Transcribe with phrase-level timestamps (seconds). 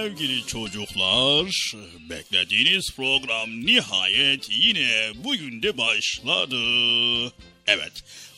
[0.00, 1.74] Sevgili çocuklar
[2.10, 6.56] beklediğiniz program nihayet yine bugün de başladı.
[7.66, 7.92] Evet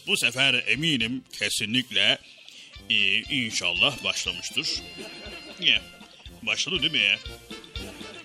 [0.07, 2.19] bu sefer eminim kesinlikle
[2.91, 4.69] e, inşallah başlamıştır.
[5.61, 5.81] Niye?
[6.43, 7.19] Başladı değil mi?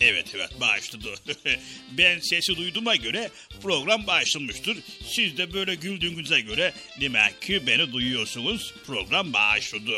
[0.02, 1.16] Evet evet başladı.
[1.98, 3.30] ben sesi duyduğuma göre
[3.62, 4.78] program başlamıştır.
[5.06, 8.74] Siz de böyle güldüğünüze göre demek ki beni duyuyorsunuz.
[8.86, 9.94] Program başladı.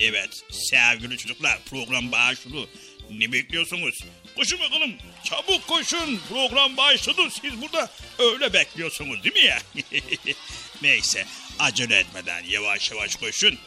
[0.00, 2.68] Evet sevgili çocuklar program başladı.
[3.10, 3.98] Ne bekliyorsunuz?
[4.36, 4.92] Koşun bakalım.
[5.24, 6.20] Çabuk koşun.
[6.28, 7.22] Program başladı.
[7.42, 9.58] Siz burada öyle bekliyorsunuz değil mi ya?
[10.82, 11.26] Neyse
[11.58, 13.58] acele etmeden yavaş yavaş koşun.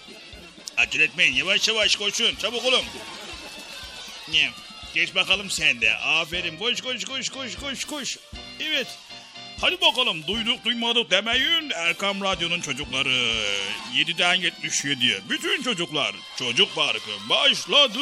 [0.77, 2.35] Acele etmeyin yavaş yavaş koşun.
[2.35, 2.83] Çabuk olun.
[4.93, 5.95] Geç bakalım sen de.
[5.95, 6.57] Aferin.
[6.57, 8.17] Koş koş koş koş koş koş.
[8.59, 8.87] Evet.
[9.61, 13.33] Hadi bakalım duyduk duymadık demeyin Erkam Radyo'nun çocukları
[13.95, 17.99] 7'den 77'ye bütün çocuklar çocuk parkı başladı.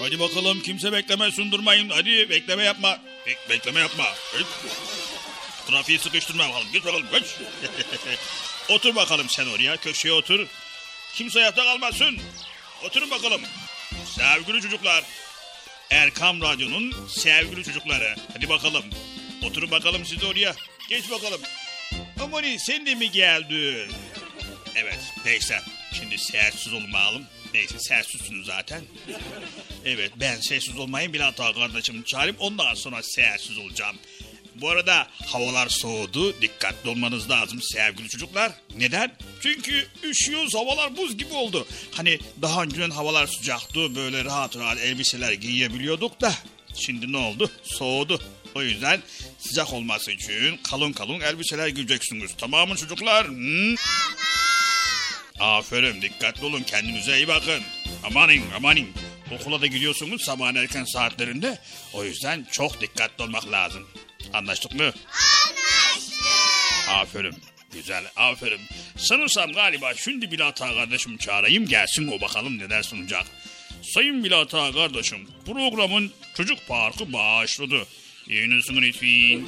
[0.00, 2.98] Hadi bakalım kimse bekleme sundurmayın hadi bekleme yapma.
[3.26, 4.04] Bek bekleme yapma.
[4.04, 4.42] Hey.
[5.66, 7.24] Trafiği sıkıştırma bakalım git bakalım geç.
[8.68, 10.46] otur bakalım sen oraya köşeye otur.
[11.14, 12.18] Kimse ayakta kalmasın.
[12.84, 13.40] Oturun bakalım.
[14.16, 15.04] Sevgili çocuklar
[15.90, 18.14] Erkam Radyo'nun sevgili çocukları.
[18.32, 18.84] Hadi bakalım.
[19.44, 20.54] Oturun bakalım siz de oraya.
[20.88, 21.40] Geç bakalım.
[22.20, 23.90] Amoni sen de mi geldin?
[24.76, 25.60] Evet neyse.
[25.92, 27.22] Şimdi sessiz olmayalım.
[27.54, 28.82] Neyse sessizsiniz zaten.
[29.84, 33.96] Evet ben sessiz olmayayım bir hata kardeşim çağırayım ondan sonra sessiz olacağım.
[34.60, 36.42] Bu arada havalar soğudu.
[36.42, 38.52] Dikkatli olmanız lazım sevgili çocuklar.
[38.76, 39.12] Neden?
[39.42, 41.66] Çünkü üşüyoruz havalar buz gibi oldu.
[41.92, 43.94] Hani daha önceden havalar sıcaktı.
[43.94, 46.34] Böyle rahat rahat elbiseler giyebiliyorduk da.
[46.74, 47.50] Şimdi ne oldu?
[47.62, 48.20] Soğudu.
[48.54, 49.02] O yüzden
[49.38, 52.30] sıcak olması için kalın kalın elbiseler giyeceksiniz.
[52.38, 53.26] Tamam mı çocuklar?
[53.28, 53.74] Hı?
[55.40, 57.62] Aferin dikkatli olun kendinize iyi bakın.
[58.04, 58.92] Amanin amanin.
[59.32, 61.58] Okula da gidiyorsunuz sabahın erken saatlerinde.
[61.92, 63.86] O yüzden çok dikkatli olmak lazım.
[64.32, 64.84] Anlaştık mı?
[64.84, 66.18] Anlaştık.
[66.88, 67.34] Aferin.
[67.72, 68.60] Güzel aferin.
[68.96, 73.26] Sanırsam galiba şimdi Bilata kardeşim çağırayım gelsin o bakalım neler sunacak.
[73.82, 77.86] Sayın Bilata kardeşim programın çocuk parkı başladı.
[78.26, 79.46] Yayınlısın lütfen.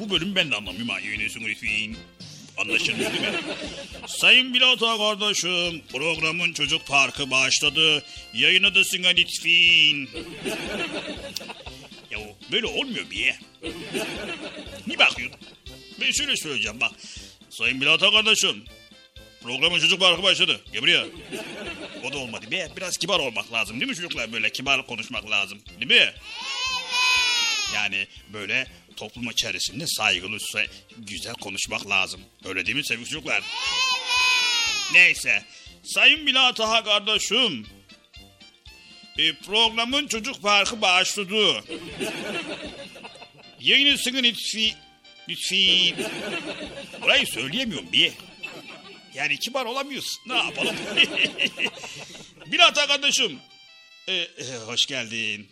[0.00, 1.96] Bu bölüm ben de anlamıyorum ha yayınlısın lütfen.
[2.58, 3.38] Anlaşıldı değil mi?
[4.06, 8.02] Sayın Bilata kardeşim programın çocuk parkı başladı.
[8.34, 10.08] Yayına da lütfen.
[11.82, 11.83] Ya
[12.54, 13.38] böyle olmuyor bir ye.
[14.86, 15.40] Niye bakıyorsun?
[16.00, 16.92] Ben şöyle söyleyeceğim bak.
[17.50, 18.64] Sayın Bilata kardeşim.
[19.42, 20.60] Programın çocuk parkı başladı.
[20.72, 21.04] Gel buraya.
[22.04, 22.50] O da olmadı.
[22.50, 24.32] Be, biraz kibar olmak lazım değil mi çocuklar?
[24.32, 25.58] Böyle kibar konuşmak lazım.
[25.80, 26.12] Değil mi?
[27.74, 28.66] Yani böyle
[28.96, 30.68] toplum içerisinde saygılı, sa-
[30.98, 32.20] güzel konuşmak lazım.
[32.44, 33.42] Öyle değil mi sevgili çocuklar?
[34.92, 35.44] Neyse.
[35.84, 37.66] Sayın Bilataha kardeşim.
[39.18, 41.64] E, programın çocuk parkı başladı.
[43.60, 44.74] Yayınısını lütfi...
[45.28, 45.94] Lütfi...
[47.02, 48.12] Burayı söyleyemiyorum bir.
[49.14, 50.16] Yani kibar olamıyoruz.
[50.26, 50.76] Ne yapalım?
[52.46, 53.38] Bilata kardeşim.
[54.08, 55.48] E, e, hoş geldin.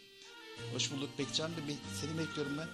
[0.75, 1.77] Hoş bulduk Bekcan Bey.
[2.01, 2.69] Seni bekliyorum ben.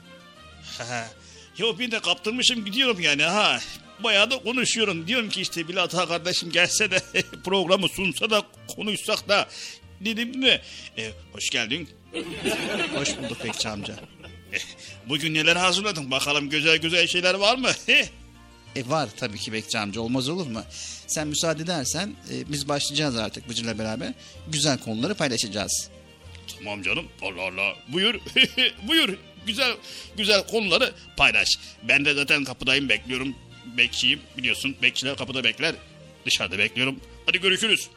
[1.58, 3.60] Yo ben de kaptırmışım gidiyorum yani ha.
[3.98, 5.06] Bayağı da konuşuyorum.
[5.06, 7.00] Diyorum ki işte Bilal Ağa kardeşim gelse de
[7.44, 8.42] programı sunsa da
[8.76, 9.48] konuşsak da
[10.00, 10.62] dedim de.
[10.98, 11.88] E, hoş geldin.
[12.94, 13.94] Hoş bulduk Bekçi amca.
[14.52, 14.58] Eh,
[15.08, 16.10] Bugün neler hazırladın?
[16.10, 17.70] Bakalım güzel güzel şeyler var mı?
[18.76, 20.62] E var tabii ki Bekçi amca olmaz olur mu?
[21.06, 24.12] Sen müsaade edersen e, biz başlayacağız artık Bıcır'la beraber.
[24.48, 25.90] Güzel konuları paylaşacağız.
[26.58, 27.06] tamam canım.
[27.22, 27.74] Allah Allah.
[27.88, 28.14] Buyur.
[28.88, 29.16] Buyur.
[29.46, 29.72] Güzel
[30.16, 31.48] güzel konuları paylaş.
[31.82, 33.34] Ben de zaten kapıdayım bekliyorum.
[33.76, 34.76] Bekçiyim biliyorsun.
[34.82, 35.74] Bekçiler kapıda bekler.
[36.26, 36.96] Dışarıda bekliyorum.
[37.26, 37.88] Hadi görüşürüz.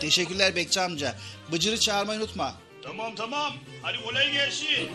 [0.00, 1.14] Teşekkürler Bekçi amca.
[1.52, 2.54] Bıcır'ı çağırmayı unutma.
[2.82, 3.52] Tamam tamam.
[3.82, 4.88] Hadi kolay gelsin.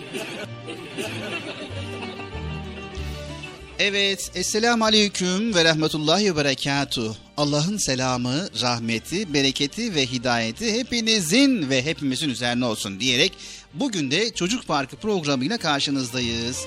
[3.80, 7.16] Evet, Esselamu Aleyküm ve Rahmetullahi ve Berekatuh.
[7.38, 13.34] Allah'ın selamı, rahmeti, bereketi ve hidayeti hepinizin ve hepimizin üzerine olsun diyerek
[13.74, 16.66] bugün de Çocuk Parkı programıyla karşınızdayız.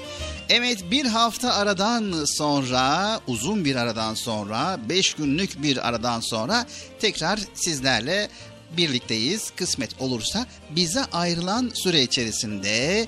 [0.52, 6.66] Evet bir hafta aradan sonra, uzun bir aradan sonra, beş günlük bir aradan sonra
[7.00, 8.28] tekrar sizlerle
[8.76, 9.50] birlikteyiz.
[9.56, 13.06] Kısmet olursa bize ayrılan süre içerisinde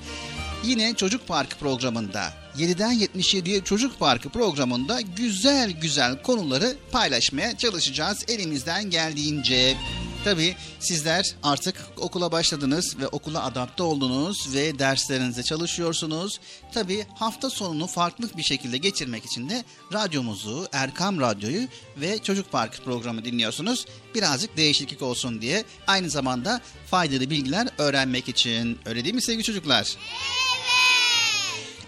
[0.64, 8.90] yine Çocuk Parkı programında 7'den 77'ye Çocuk Parkı programında güzel güzel konuları paylaşmaya çalışacağız elimizden
[8.90, 9.76] geldiğince.
[10.24, 16.40] Tabii sizler artık okula başladınız ve okula adapte oldunuz ve derslerinize çalışıyorsunuz.
[16.74, 22.84] Tabii hafta sonunu farklı bir şekilde geçirmek için de radyomuzu, Erkam Radyo'yu ve Çocuk Parkı
[22.84, 23.86] programı dinliyorsunuz.
[24.14, 25.64] Birazcık değişiklik olsun diye.
[25.86, 28.78] Aynı zamanda faydalı bilgiler öğrenmek için.
[28.86, 29.96] Öyle değil mi sevgili çocuklar?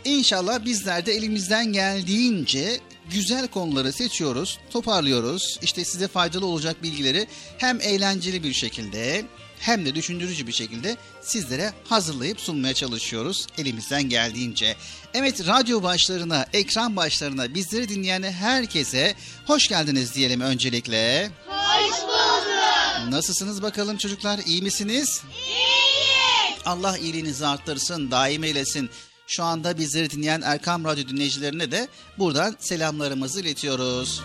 [0.04, 2.80] İnşallah bizler de elimizden geldiğince
[3.14, 5.58] güzel konuları seçiyoruz, toparlıyoruz.
[5.62, 7.26] İşte size faydalı olacak bilgileri
[7.58, 9.24] hem eğlenceli bir şekilde
[9.58, 14.76] hem de düşündürücü bir şekilde sizlere hazırlayıp sunmaya çalışıyoruz elimizden geldiğince.
[15.14, 19.14] Evet radyo başlarına, ekran başlarına bizleri dinleyen herkese
[19.46, 21.30] hoş geldiniz diyelim öncelikle.
[21.48, 23.12] Hoş bulduk.
[23.12, 25.22] Nasılsınız bakalım çocuklar iyi misiniz?
[25.46, 26.60] İyiyiz.
[26.64, 28.90] Allah iyiliğinizi arttırsın, daim eylesin.
[29.26, 31.88] Şu anda bizleri dinleyen Erkam Radyo dinleyicilerine de
[32.18, 34.22] buradan selamlarımızı iletiyoruz.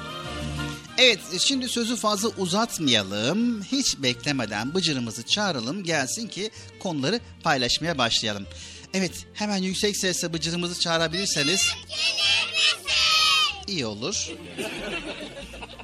[0.98, 3.64] Evet şimdi sözü fazla uzatmayalım.
[3.64, 8.48] Hiç beklemeden bıcırımızı çağıralım gelsin ki konuları paylaşmaya başlayalım.
[8.94, 11.62] Evet hemen yüksek sesle bıcırımızı çağırabilirseniz
[13.68, 14.30] iyi olur.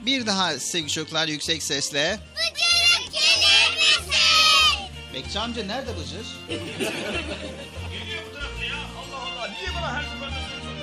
[0.05, 2.19] Bir daha sevgili çocuklar yüksek sesle.
[2.35, 4.13] Bıcırık gelir misin?
[5.13, 6.25] Bekçi amca nerede bıcır?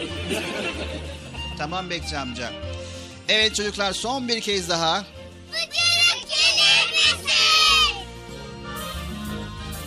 [1.58, 2.52] Tamam Bekçi amca.
[3.28, 5.04] Evet çocuklar son bir kez daha.
[5.52, 7.28] Bıcırık gelir misin?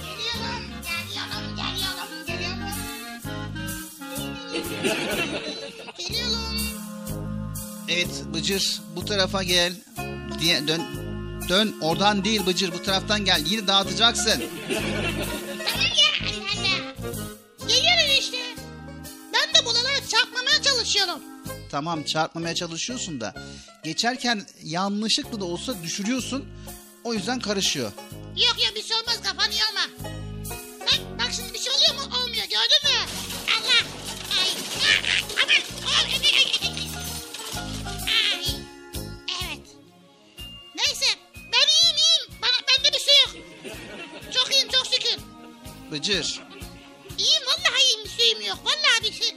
[0.04, 2.60] Geliyorum, geliyorum, geliyorum, geliyorum.
[5.98, 6.56] Geliyorum.
[7.90, 9.74] Evet Bıcır bu tarafa gel.
[10.42, 10.82] Diye, dön.
[11.50, 13.44] Dön oradan değil Bıcır bu taraftan gel.
[13.46, 14.44] Yine dağıtacaksın.
[20.96, 21.22] Çalışıyorum.
[21.72, 23.34] Tamam çarpmamaya çalışıyorsun da.
[23.84, 26.46] Geçerken yanlışlıkla da olsa düşürüyorsun.
[27.04, 27.92] O yüzden karışıyor.
[28.36, 30.10] Yok ya bir şey olmaz kafanı yorma.
[30.82, 32.16] Bak, bak şimdi bir şey oluyor mu?
[32.18, 33.00] Olmuyor gördün mü?
[33.58, 33.82] Allah.
[34.40, 34.48] Ay.
[34.82, 35.50] ah, Aman.
[35.50, 36.88] Ay, ay, ay, ay, ay.
[38.38, 38.46] Ay.
[39.44, 39.68] Evet.
[40.76, 42.42] Neyse ben iyiyim iyiyim.
[42.42, 43.46] Bana, bende bir şey yok.
[44.34, 45.24] Çok iyiyim çok şükür.
[45.92, 46.42] Bıcır.
[47.18, 48.58] İyiyim vallahi iyiyim bir şeyim yok.
[48.66, 49.04] Vallahi.
[49.04, 49.36] Bir şey.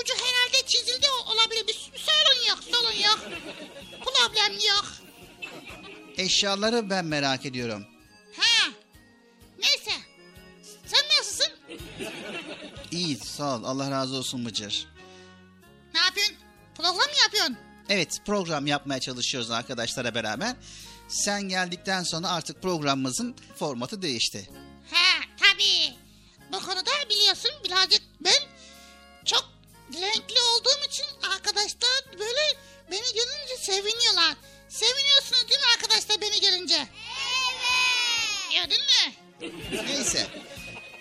[0.00, 1.66] Ucu herhalde çizildi olabilir.
[1.66, 3.18] Bir, sorun yok sorun yok.
[4.04, 4.92] Problem yok.
[6.16, 7.86] Eşyaları ben merak ediyorum.
[8.38, 8.70] Ha.
[9.58, 9.90] Neyse.
[10.86, 11.52] Sen nasılsın?
[12.90, 14.88] İyi sağ ol Allah razı olsun Bıcır.
[15.94, 16.36] Ne yapıyorsun?
[16.74, 17.56] Program mı yapıyorsun?
[17.88, 20.56] Evet program yapmaya çalışıyoruz arkadaşlara beraber.
[21.08, 24.50] Sen geldikten sonra artık programımızın formatı değişti.
[26.52, 28.42] arkadaşlar biliyorsun birazcık ben
[29.24, 29.55] çok
[29.94, 32.58] renkli olduğum için arkadaşlar böyle
[32.90, 34.34] beni görünce seviniyorlar.
[34.68, 36.74] Seviniyorsunuz değil mi arkadaşlar beni görünce?
[36.76, 38.54] Evet.
[38.54, 39.12] Gördün mü?
[39.86, 40.26] Neyse.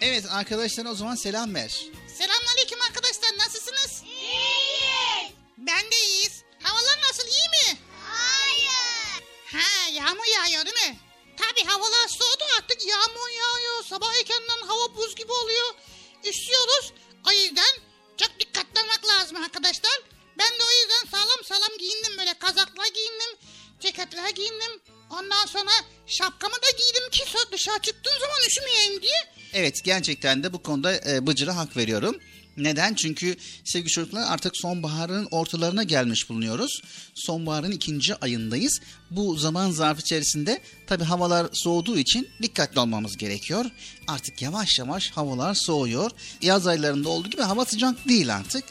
[0.02, 1.72] Evet arkadaşlara o zaman selam ver.
[2.18, 4.04] Selamünaleyküm arkadaşlar nasılsınız?
[4.06, 5.32] İyiyiz.
[5.58, 6.44] Ben de iyiyiz.
[6.64, 7.80] Havalar nasıl iyi mi?
[8.10, 9.24] Hayır.
[9.52, 11.00] Ha yağmur yağıyor değil mi?
[11.38, 13.84] Tabi havalar soğudu artık yağmur yağıyor.
[13.84, 15.74] Sabah erkenden hava buz gibi oluyor.
[16.26, 16.94] Üşüyoruz.
[17.28, 17.74] O yüzden
[18.18, 20.02] çok dikkatli olmak lazım arkadaşlar.
[20.40, 23.50] Ben de o yüzden sağlam sağlam giyindim böyle kazaklar giyindim.
[23.80, 24.82] Ceketler giyindim.
[25.10, 25.72] Ondan sonra
[26.08, 29.34] şapkamı da giydim ki dışarı çıktığım zaman üşümeyeyim diye.
[29.54, 32.20] Evet gerçekten de bu konuda e, Bıcır'a hak veriyorum.
[32.58, 32.94] Neden?
[32.94, 36.82] Çünkü sevgili çocuklar artık sonbaharın ortalarına gelmiş bulunuyoruz.
[37.16, 38.80] Sonbaharın ikinci ayındayız.
[39.12, 43.66] Bu zaman zarfı içerisinde tabi havalar soğuduğu için dikkatli olmamız gerekiyor.
[44.08, 46.12] Artık yavaş yavaş havalar soğuyor.
[46.42, 48.64] Yaz aylarında olduğu gibi hava sıcak değil artık.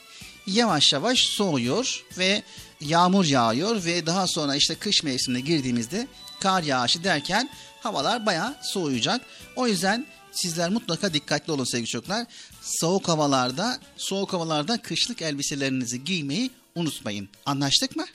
[0.46, 2.42] Yavaş yavaş soğuyor ve
[2.80, 6.08] yağmur yağıyor ve daha sonra işte kış mevsimine girdiğimizde
[6.40, 7.50] kar yağışı derken
[7.80, 9.20] havalar bayağı soğuyacak.
[9.56, 12.26] O yüzden sizler mutlaka dikkatli olun sevgili çocuklar.
[12.64, 17.28] Soğuk havalarda, soğuk havalarda kışlık elbiselerinizi giymeyi unutmayın.
[17.46, 18.06] Anlaştık mı?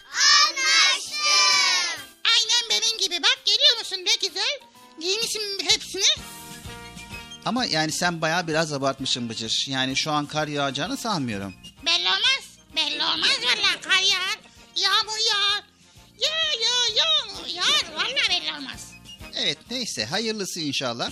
[2.25, 4.60] Aynen benim gibi bak geliyor musun ne güzel.
[5.01, 6.24] Giymişim hepsini.
[7.46, 9.65] Ama yani sen bayağı biraz abartmışsın Bıcır.
[9.68, 11.53] Yani şu an kar yağacağını sanmıyorum.
[11.86, 12.44] Belli olmaz.
[12.75, 14.39] Belli olmaz valla kar yağar.
[14.75, 15.63] Yağmur yağar.
[16.20, 16.29] Ya
[16.62, 17.94] ya yağmur yağar.
[17.96, 18.91] Valla belli olmaz.
[19.36, 21.12] Evet neyse hayırlısı inşallah.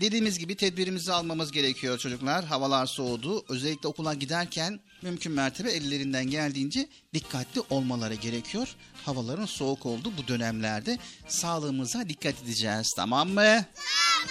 [0.00, 2.44] Dediğimiz gibi tedbirimizi almamız gerekiyor çocuklar.
[2.44, 3.44] Havalar soğudu.
[3.48, 8.68] Özellikle okula giderken mümkün mertebe ellerinden geldiğince dikkatli olmaları gerekiyor.
[9.04, 13.34] Havaların soğuk olduğu bu dönemlerde sağlığımıza dikkat edeceğiz tamam mı?
[13.74, 14.28] Tamam.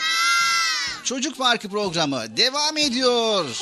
[1.04, 3.58] Çocuk Parkı programı devam ediyor.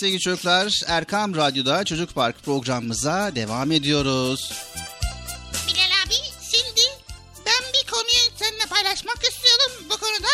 [0.00, 4.52] Sevgili çocuklar Erkam Radyo'da Çocuk Park programımıza devam ediyoruz.
[5.66, 6.14] Bilal abi
[6.52, 6.82] şimdi
[7.46, 9.72] ben bir konuyu seninle paylaşmak istiyorum.
[9.90, 10.28] Bu konuda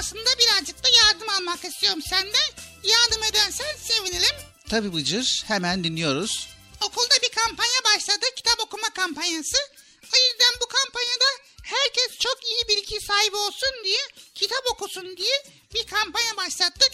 [0.00, 2.50] aslında birazcık da yardım almak istiyorum senden.
[2.82, 4.36] Yardım edersen sevinirim.
[4.70, 6.48] Tabi Bıcır hemen dinliyoruz.
[6.80, 8.26] Okulda bir kampanya başladı.
[8.36, 9.56] Kitap okuma kampanyası.
[10.02, 11.24] O yüzden bu kampanyada
[11.62, 14.00] herkes çok iyi bilgi sahibi olsun diye,
[14.34, 16.92] kitap okusun diye bir kampanya başlattık.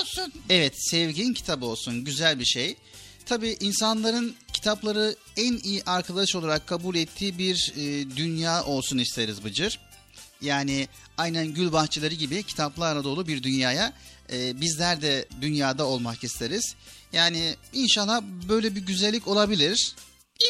[0.00, 0.32] Olsun.
[0.50, 2.76] Evet sevgin kitabı olsun güzel bir şey.
[3.26, 9.80] Tabi insanların kitapları en iyi arkadaş olarak kabul ettiği bir e, dünya olsun isteriz Bıcır.
[10.40, 13.92] Yani aynen gül bahçeleri gibi kitaplarla dolu bir dünyaya
[14.32, 16.74] e, bizler de dünyada olmak isteriz.
[17.12, 19.94] Yani inşallah böyle bir güzellik olabilir.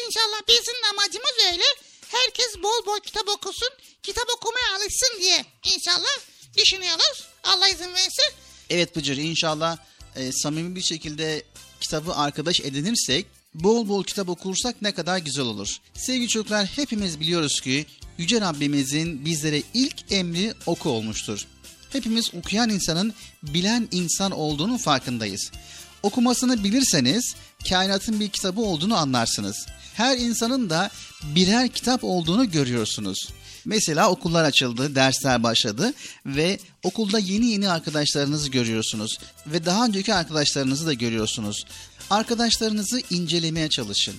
[0.07, 1.63] İnşallah bizim amacımız öyle.
[2.07, 3.69] Herkes bol bol kitap okusun,
[4.03, 6.17] kitap okumaya alışsın diye inşallah
[6.57, 7.27] düşünüyoruz.
[7.43, 8.23] Allah izin verirse.
[8.71, 9.77] Evet Bıcır inşallah
[10.15, 11.43] e, samimi bir şekilde
[11.81, 15.77] kitabı arkadaş edinirsek bol bol kitap okursak ne kadar güzel olur.
[15.93, 17.85] Sevgili çocuklar hepimiz biliyoruz ki
[18.17, 21.47] Yüce Rabbimizin bizlere ilk emri oku olmuştur.
[21.89, 25.51] Hepimiz okuyan insanın bilen insan olduğunu farkındayız.
[26.03, 27.35] Okumasını bilirseniz
[27.69, 29.67] kainatın bir kitabı olduğunu anlarsınız.
[29.93, 30.89] Her insanın da
[31.23, 33.29] birer kitap olduğunu görüyorsunuz.
[33.65, 35.93] Mesela okullar açıldı, dersler başladı
[36.25, 41.65] ve okulda yeni yeni arkadaşlarınızı görüyorsunuz ve daha önceki arkadaşlarınızı da görüyorsunuz.
[42.09, 44.15] Arkadaşlarınızı incelemeye çalışın.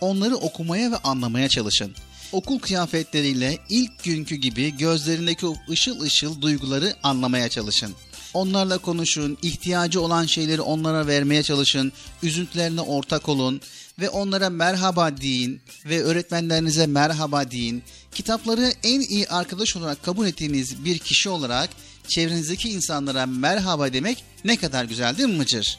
[0.00, 1.94] Onları okumaya ve anlamaya çalışın.
[2.32, 7.94] Okul kıyafetleriyle ilk günkü gibi gözlerindeki o ışıl ışıl duyguları anlamaya çalışın.
[8.34, 13.60] Onlarla konuşun, ihtiyacı olan şeyleri onlara vermeye çalışın, üzüntülerine ortak olun
[13.98, 17.82] ve onlara merhaba deyin ve öğretmenlerinize merhaba deyin.
[18.14, 21.70] Kitapları en iyi arkadaş olarak kabul ettiğiniz bir kişi olarak
[22.08, 25.78] çevrenizdeki insanlara merhaba demek ne kadar güzel değil mi Mıcır?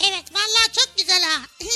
[0.00, 1.42] Evet vallahi çok güzel ha.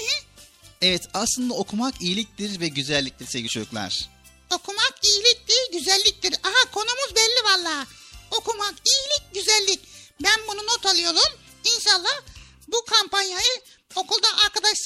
[0.83, 4.09] Evet aslında okumak iyiliktir ve güzelliktir sevgili çocuklar.
[4.51, 6.35] Okumak iyiliktir, güzelliktir.
[6.43, 7.87] Aha konumuz belli vallahi.
[8.31, 9.81] Okumak iyilik, güzellik.
[10.23, 11.39] Ben bunu not alıyorum.
[11.77, 12.21] İnşallah
[12.69, 13.61] bu kampanyayı
[13.95, 14.29] okulda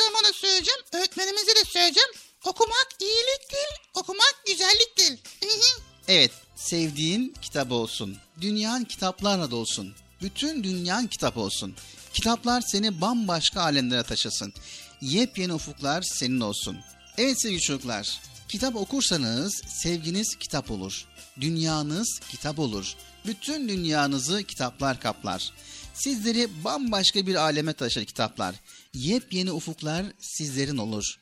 [0.07, 0.81] arkadaşlarıma da söyleyeceğim.
[0.93, 2.11] Öğretmenimize de söyleyeceğim.
[2.45, 5.19] Okumak iyiliktir, okumak güzelliktir.
[6.09, 8.17] Evet, sevdiğin kitap olsun.
[8.41, 9.95] Dünyan kitaplarla dolsun.
[10.23, 11.75] Bütün dünyan kitap olsun.
[12.13, 14.53] Kitaplar seni bambaşka alemlere taşısın.
[15.01, 16.79] Yepyeni ufuklar senin olsun.
[17.19, 21.05] Evet sevgili çocuklar, kitap okursanız sevginiz kitap olur.
[21.41, 22.95] Dünyanız kitap olur.
[23.27, 25.53] Bütün dünyanızı kitaplar kaplar.
[25.97, 28.55] Sizleri bambaşka bir aleme taşır kitaplar.
[28.95, 31.19] Yepyeni ufuklar sizlerin olur.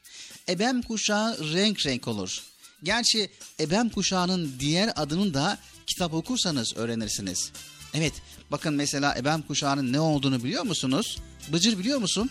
[0.49, 2.43] Ebem kuşağı renk renk olur.
[2.83, 7.53] Gerçi ebem kuşağının diğer adını da kitap okursanız öğrenirsiniz.
[7.95, 8.13] Evet,
[8.51, 11.19] bakın mesela ebem kuşağının ne olduğunu biliyor musunuz?
[11.53, 12.31] Bıcır biliyor musun?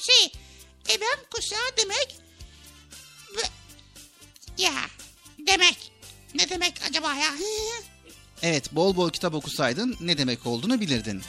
[0.00, 0.32] Şey,
[0.88, 2.16] ebem kuşağı demek...
[3.36, 4.72] Ve- Ya,
[5.46, 5.92] demek.
[6.34, 7.30] Ne demek acaba ya?
[8.42, 11.22] Evet, bol bol kitap okusaydın ne demek olduğunu bilirdin.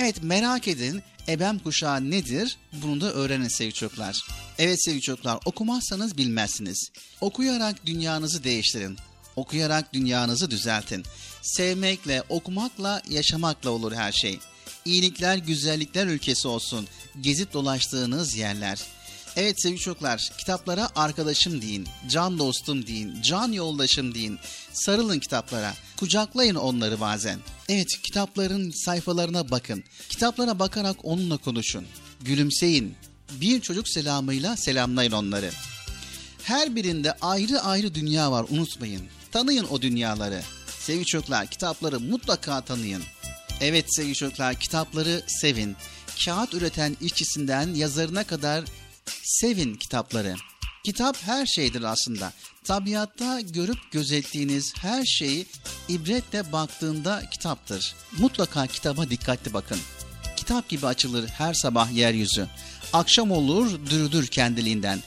[0.00, 2.56] Evet, merak edin ebem kuşağı nedir?
[2.72, 4.24] Bunu da öğrenin sevgili çocuklar.
[4.58, 6.90] Evet sevgili çocuklar, okumazsanız bilmezsiniz.
[7.20, 8.96] Okuyarak dünyanızı değiştirin.
[9.36, 11.04] Okuyarak dünyanızı düzeltin.
[11.42, 14.38] Sevmekle, okumakla, yaşamakla olur her şey.
[14.84, 16.86] İyilikler, güzellikler ülkesi olsun.
[17.20, 18.78] Gezip dolaştığınız yerler.
[19.36, 24.38] Evet sevgili çocuklar, kitaplara arkadaşım deyin, can dostum deyin, can yoldaşım deyin.
[24.72, 27.38] Sarılın kitaplara, kucaklayın onları bazen.
[27.68, 29.84] Evet, kitapların sayfalarına bakın.
[30.08, 31.86] Kitaplara bakarak onunla konuşun.
[32.20, 32.94] Gülümseyin.
[33.40, 35.50] Bir çocuk selamıyla selamlayın onları.
[36.42, 39.02] Her birinde ayrı ayrı dünya var unutmayın.
[39.32, 40.42] Tanıyın o dünyaları.
[40.80, 43.02] Sevgili çocuklar kitapları mutlaka tanıyın.
[43.60, 45.76] Evet sevgili çocuklar kitapları sevin.
[46.24, 48.64] Kağıt üreten işçisinden yazarına kadar
[49.22, 50.34] sevin kitapları.
[50.84, 52.32] Kitap her şeydir aslında.
[52.64, 55.46] Tabiatta görüp gözettiğiniz her şeyi
[55.88, 57.94] ibretle baktığında kitaptır.
[58.18, 59.78] Mutlaka kitaba dikkatli bakın.
[60.36, 62.46] Kitap gibi açılır her sabah yeryüzü.
[62.92, 65.00] Akşam olur dürüdür kendiliğinden.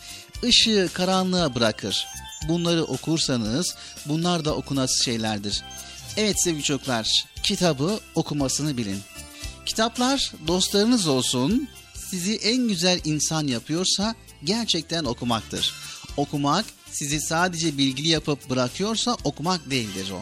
[0.43, 2.07] Işığı karanlığa bırakır.
[2.47, 5.61] Bunları okursanız bunlar da okunası şeylerdir.
[6.17, 8.99] Evet sevgili çocuklar, kitabı okumasını bilin.
[9.65, 11.67] Kitaplar dostlarınız olsun,
[12.09, 15.73] sizi en güzel insan yapıyorsa gerçekten okumaktır.
[16.17, 20.21] Okumak sizi sadece bilgili yapıp bırakıyorsa okumak değildir o.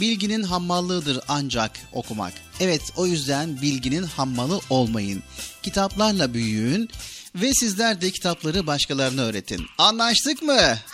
[0.00, 2.32] Bilginin hammallığıdır ancak okumak.
[2.60, 5.22] Evet o yüzden bilginin hammalı olmayın.
[5.62, 6.90] Kitaplarla büyüyün
[7.34, 9.66] ve sizler de kitapları başkalarına öğretin.
[9.78, 10.52] Anlaştık mı?
[10.52, 10.86] Anlaştık.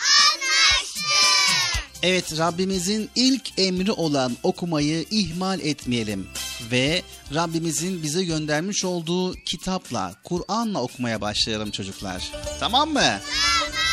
[2.03, 6.27] Evet Rabbimizin ilk emri olan okumayı ihmal etmeyelim.
[6.71, 7.03] ve
[7.35, 12.33] Rabbimizin bize göndermiş olduğu kitapla, Kur'an'la okumaya başlayalım çocuklar.
[12.61, 13.01] Tamam mı?
[13.01, 13.92] Tamam.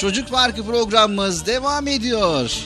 [0.00, 2.58] Çocuk Parkı programımız devam ediyor.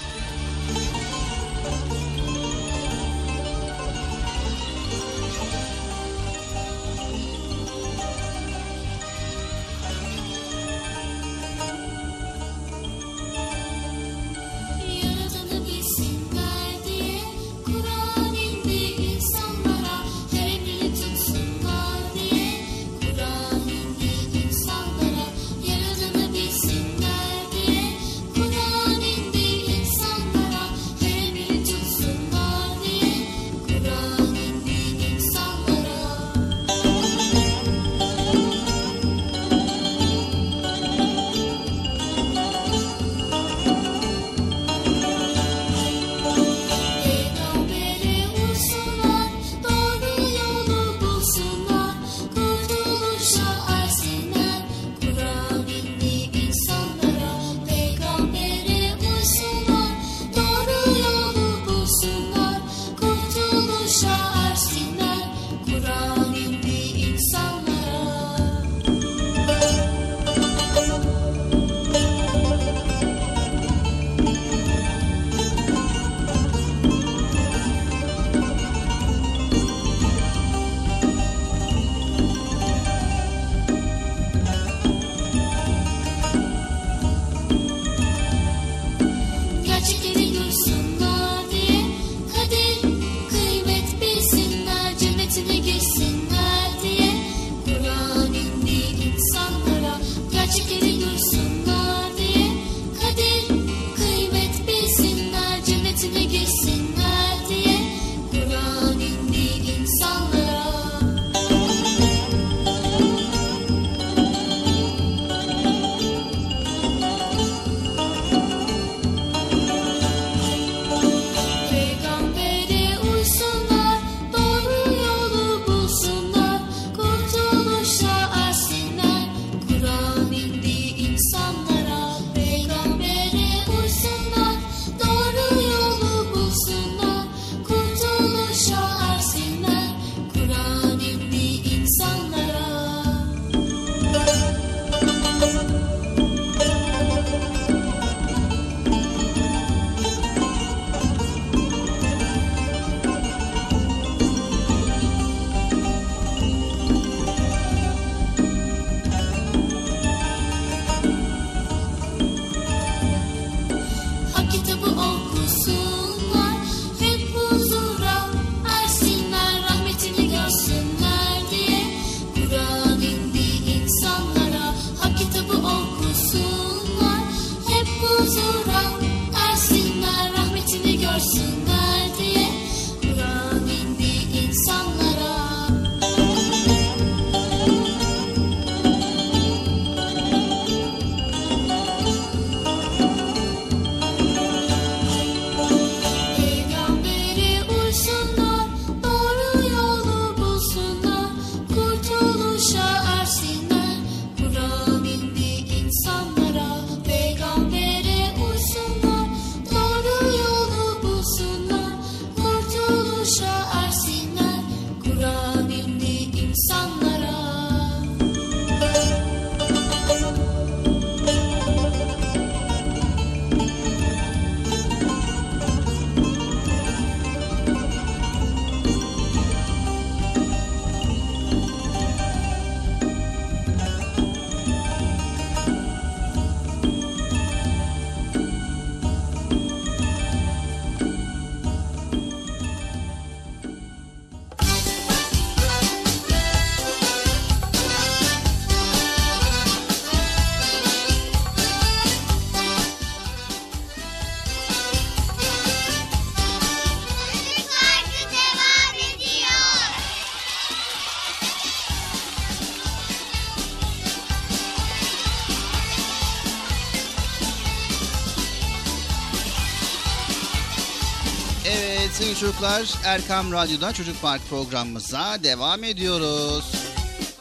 [272.45, 272.95] Çocuklar.
[273.05, 276.65] Erkam Radyo'da Çocuk Park programımıza devam ediyoruz.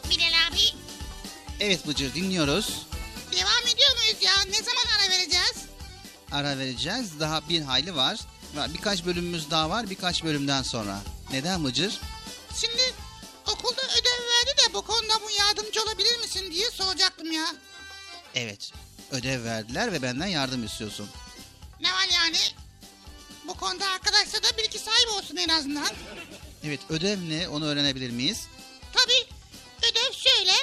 [0.09, 0.59] Bilal abi.
[1.59, 2.85] Evet Bıcır dinliyoruz.
[3.31, 4.31] Devam ediyor muyuz ya?
[4.49, 5.55] Ne zaman ara vereceğiz?
[6.31, 7.19] Ara vereceğiz.
[7.19, 8.19] Daha bir hayli var.
[8.73, 10.99] Birkaç bölümümüz daha var birkaç bölümden sonra.
[11.31, 11.99] Neden Bıcır?
[12.61, 12.93] Şimdi
[13.47, 17.45] okulda ödev verdi de bu konuda bu yardımcı olabilir misin diye soracaktım ya.
[18.35, 18.71] Evet.
[19.11, 21.09] Ödev verdiler ve benden yardım istiyorsun.
[21.81, 22.37] Ne var yani?
[23.47, 24.12] Bu konuda sahibi
[25.23, 25.87] olsun en azından.
[26.63, 28.47] Evet ödev ne onu öğrenebilir miyiz?
[28.93, 29.27] Tabii
[29.79, 30.53] ödev şöyle.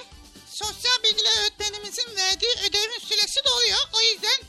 [0.51, 3.79] Sosyal bilgiler öğretmenimizin verdiği ödevin süresi doluyor.
[3.93, 4.41] O yüzden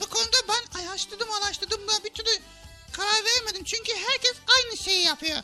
[0.00, 2.30] bu konuda ben araştırdım araştırdım da bir türlü
[2.92, 3.64] karar veremedim.
[3.64, 5.42] Çünkü herkes aynı şeyi yapıyor.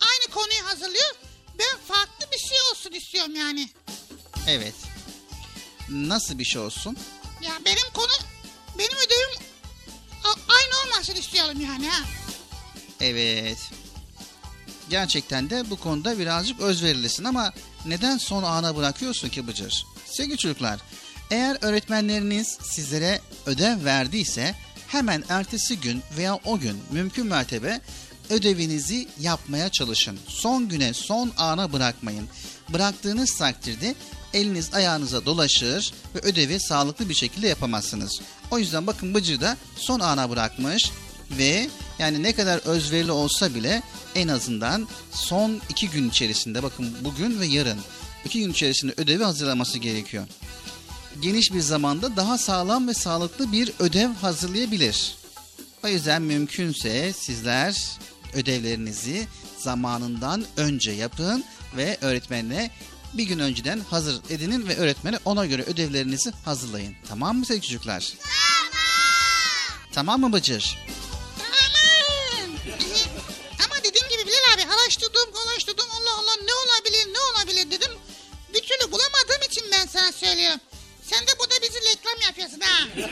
[0.00, 1.14] Aynı konuyu hazırlıyor.
[1.58, 3.68] Ben farklı bir şey olsun istiyorum yani.
[4.48, 4.74] Evet.
[5.88, 6.96] Nasıl bir şey olsun?
[7.42, 8.12] Ya benim konu,
[8.78, 9.46] benim ödevim
[10.24, 12.04] aynı olmasın istiyorum yani ha.
[13.00, 13.58] Evet.
[14.90, 17.52] Gerçekten de bu konuda birazcık özverilisin ama
[17.86, 19.86] neden son ana bırakıyorsun ki Bıcır?
[20.06, 20.80] Sevgili çocuklar,
[21.30, 24.54] eğer öğretmenleriniz sizlere ödev verdiyse
[24.86, 27.80] hemen ertesi gün veya o gün mümkün mertebe
[28.30, 30.18] ödevinizi yapmaya çalışın.
[30.28, 32.28] Son güne, son ana bırakmayın.
[32.68, 33.94] Bıraktığınız takdirde
[34.34, 38.20] eliniz ayağınıza dolaşır ve ödevi sağlıklı bir şekilde yapamazsınız.
[38.50, 40.90] O yüzden bakın Bıcır da son ana bırakmış
[41.30, 43.82] ve yani ne kadar özverili olsa bile
[44.14, 47.78] en azından son iki gün içerisinde bakın bugün ve yarın
[48.24, 50.26] iki gün içerisinde ödevi hazırlaması gerekiyor.
[51.20, 55.14] Geniş bir zamanda daha sağlam ve sağlıklı bir ödev hazırlayabilir.
[55.84, 57.76] O yüzden mümkünse sizler
[58.34, 59.26] ödevlerinizi
[59.58, 61.44] zamanından önce yapın
[61.76, 62.70] ve öğretmenine
[63.14, 66.94] bir gün önceden hazır edinin ve öğretmene ona göre ödevlerinizi hazırlayın.
[67.08, 68.12] Tamam mı sevgili çocuklar?
[69.92, 70.78] Tamam mı Bıcır?
[70.86, 71.03] Tamam.
[75.04, 77.92] Araştırdım araştırdım Allah Allah ne olabilir ne olabilir dedim.
[78.54, 80.60] Bir türlü bulamadığım için ben sana söylüyorum.
[81.02, 82.88] Sen de burada bizi reklam yapıyorsun ha.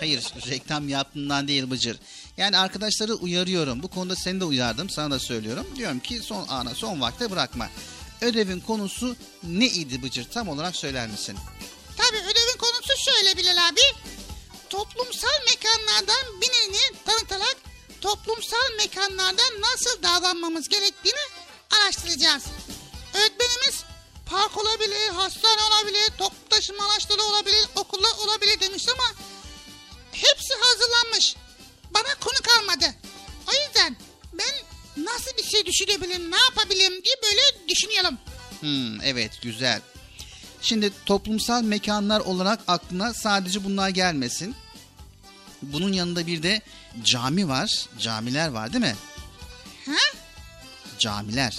[0.00, 1.98] Hayır reklam yaptığından değil Bıcır.
[2.36, 3.82] Yani arkadaşları uyarıyorum.
[3.82, 4.90] Bu konuda seni de uyardım.
[4.90, 5.66] Sana da söylüyorum.
[5.76, 7.68] Diyorum ki son ana son vakte bırakma.
[8.20, 10.24] Ödevin konusu ne idi Bıcır?
[10.24, 11.36] Tam olarak söyler misin?
[11.96, 13.80] Tabii ödevin konusu şöyle Bilal abi.
[14.70, 17.56] Toplumsal mekanlardan birini tanıtarak
[18.00, 21.20] toplumsal mekanlarda nasıl davranmamız gerektiğini
[21.70, 22.44] araştıracağız.
[23.14, 23.84] Öğretmenimiz
[24.26, 29.04] park olabilir, hastane olabilir, toplu taşıma araçları olabilir, okullar olabilir demiş ama
[30.12, 31.36] hepsi hazırlanmış.
[31.90, 32.94] Bana konu kalmadı.
[33.48, 33.96] O yüzden
[34.32, 34.54] ben
[35.04, 38.18] nasıl bir şey düşünebilirim, ne yapabilirim diye böyle düşünüyorum.
[38.60, 39.80] Hmm, evet güzel.
[40.62, 44.56] Şimdi toplumsal mekanlar olarak aklına sadece bunlar gelmesin.
[45.62, 46.62] Bunun yanında bir de
[47.02, 47.86] cami var.
[47.98, 48.96] Camiler var değil mi?
[49.86, 50.18] Ha?
[50.98, 51.58] Camiler.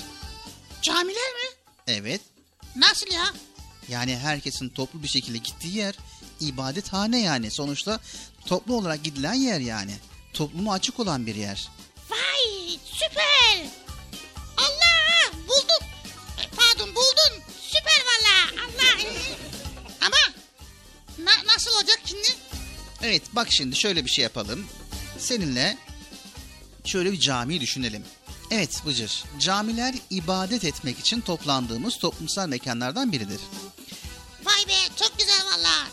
[0.81, 1.49] Camiler mi?
[1.87, 2.21] Evet.
[2.75, 3.33] Nasıl ya?
[3.89, 5.95] Yani herkesin toplu bir şekilde gittiği yer
[6.39, 7.51] ibadethane yani.
[7.51, 7.99] Sonuçta
[8.45, 9.97] toplu olarak gidilen yer yani.
[10.33, 11.67] Topluma açık olan bir yer.
[12.09, 13.65] Vay süper.
[14.57, 15.87] Allah buldum.
[16.37, 17.43] E, Pardon buldun.
[17.61, 18.63] Süper valla.
[18.65, 19.09] Allah.
[20.01, 20.17] Ama
[21.17, 22.27] na- nasıl olacak şimdi?
[23.03, 24.65] Evet bak şimdi şöyle bir şey yapalım.
[25.19, 25.77] Seninle
[26.85, 28.03] şöyle bir camiyi düşünelim.
[28.51, 33.39] Evet Bıcır, camiler ibadet etmek için toplandığımız toplumsal mekanlardan biridir.
[34.45, 35.87] Vay be çok güzel valla.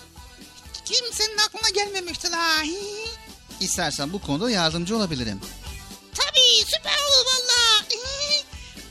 [0.84, 2.62] Kimsenin aklına gelmemişti la.
[3.60, 5.40] İstersen bu konuda yardımcı olabilirim.
[6.14, 7.86] Tabii süper olur valla.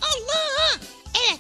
[0.02, 0.80] Allah.
[1.28, 1.40] Evet.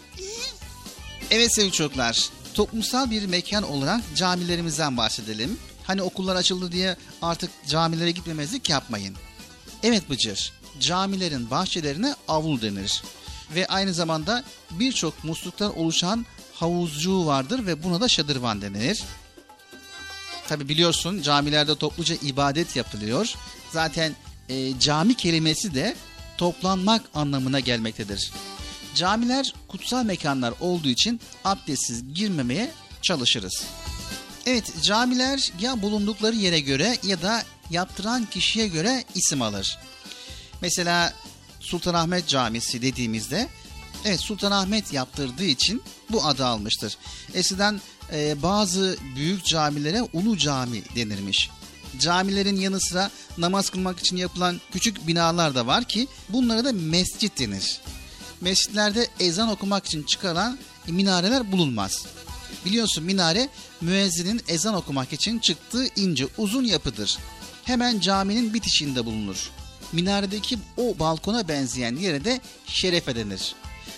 [1.31, 5.59] Evet sevgili çocuklar, toplumsal bir mekan olarak camilerimizden bahsedelim.
[5.87, 9.15] Hani okullar açıldı diye artık camilere gitmemezlik yapmayın.
[9.83, 13.03] Evet Bıcır, camilerin bahçelerine avul denir.
[13.55, 19.03] Ve aynı zamanda birçok musluktan oluşan havuzcuğu vardır ve buna da şadırvan denir.
[20.47, 23.33] Tabi biliyorsun camilerde topluca ibadet yapılıyor.
[23.71, 24.15] Zaten
[24.49, 25.95] e, cami kelimesi de
[26.37, 28.31] toplanmak anlamına gelmektedir.
[28.95, 32.71] Camiler kutsal mekanlar olduğu için abdestsiz girmemeye
[33.01, 33.63] çalışırız.
[34.45, 39.77] Evet camiler ya bulundukları yere göre ya da yaptıran kişiye göre isim alır.
[40.61, 41.13] Mesela
[41.59, 43.47] Sultanahmet Camisi dediğimizde
[44.05, 46.97] evet Sultanahmet yaptırdığı için bu adı almıştır.
[47.33, 47.81] Eskiden
[48.13, 51.49] e, bazı büyük camilere Ulu Cami denirmiş.
[51.99, 57.39] Camilerin yanı sıra namaz kılmak için yapılan küçük binalar da var ki bunlara da mescit
[57.39, 57.81] denir.
[58.41, 62.05] Mescitlerde ezan okumak için çıkarılan minareler bulunmaz.
[62.65, 63.49] Biliyorsun minare
[63.81, 67.17] müezzinin ezan okumak için çıktığı ince uzun yapıdır.
[67.63, 69.51] Hemen caminin bitişinde bulunur.
[69.91, 73.55] Minaredeki o balkona benzeyen yere de şerefe denir.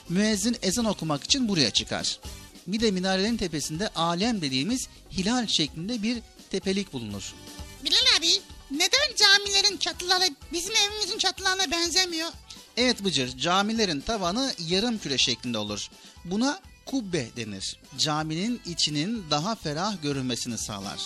[0.09, 2.19] Müezzin ezan okumak için buraya çıkar.
[2.67, 6.17] Bir de minarenin tepesinde alem dediğimiz hilal şeklinde bir
[6.51, 7.33] tepelik bulunur.
[7.85, 8.27] Bilal abi
[8.71, 12.29] neden camilerin çatıları bizim evimizin çatılarına benzemiyor?
[12.77, 15.87] Evet Bıcır, camilerin tavanı yarım küre şeklinde olur.
[16.25, 17.79] Buna kubbe denir.
[17.97, 20.99] Caminin içinin daha ferah görünmesini sağlar.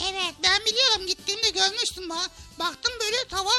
[0.00, 2.26] Evet ben biliyorum gittiğimde görmüştüm ha.
[2.58, 3.50] Baktım böyle tava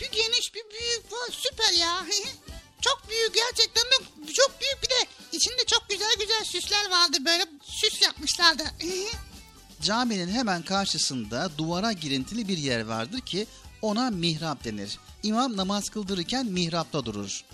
[0.00, 2.06] bir geniş bir büyük var süper ya.
[2.80, 7.46] çok büyük gerçekten de çok büyük bir de içinde çok güzel güzel süsler vardı böyle
[7.62, 8.62] süs yapmışlardı.
[9.82, 13.46] Caminin hemen karşısında duvara girintili bir yer vardır ki
[13.82, 14.98] ona mihrap denir.
[15.22, 17.44] İmam namaz kıldırırken mihrapta durur.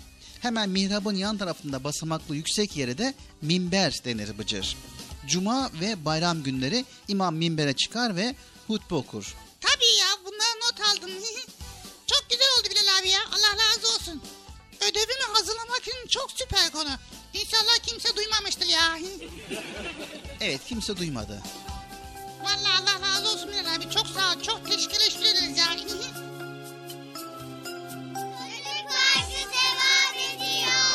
[0.41, 4.77] Hemen mihrabın yan tarafında basamaklı yüksek yere de minber denir Bıcır.
[5.27, 8.35] Cuma ve bayram günleri imam minbere çıkar ve
[8.67, 9.35] hutbe okur.
[9.61, 11.11] Tabii ya bunları not aldım.
[12.07, 14.21] çok güzel oldu Bilal abi ya Allah razı olsun.
[14.81, 16.89] Ödevimi hazırlamak için çok süper konu.
[17.33, 18.99] İnşallah kimse duymamıştır ya.
[20.41, 21.41] Evet kimse duymadı.
[22.43, 25.65] Vallahi Allah razı olsun Bilal abi çok sağ ol çok teşekkür ederiz ya.
[30.17, 30.86] Happy New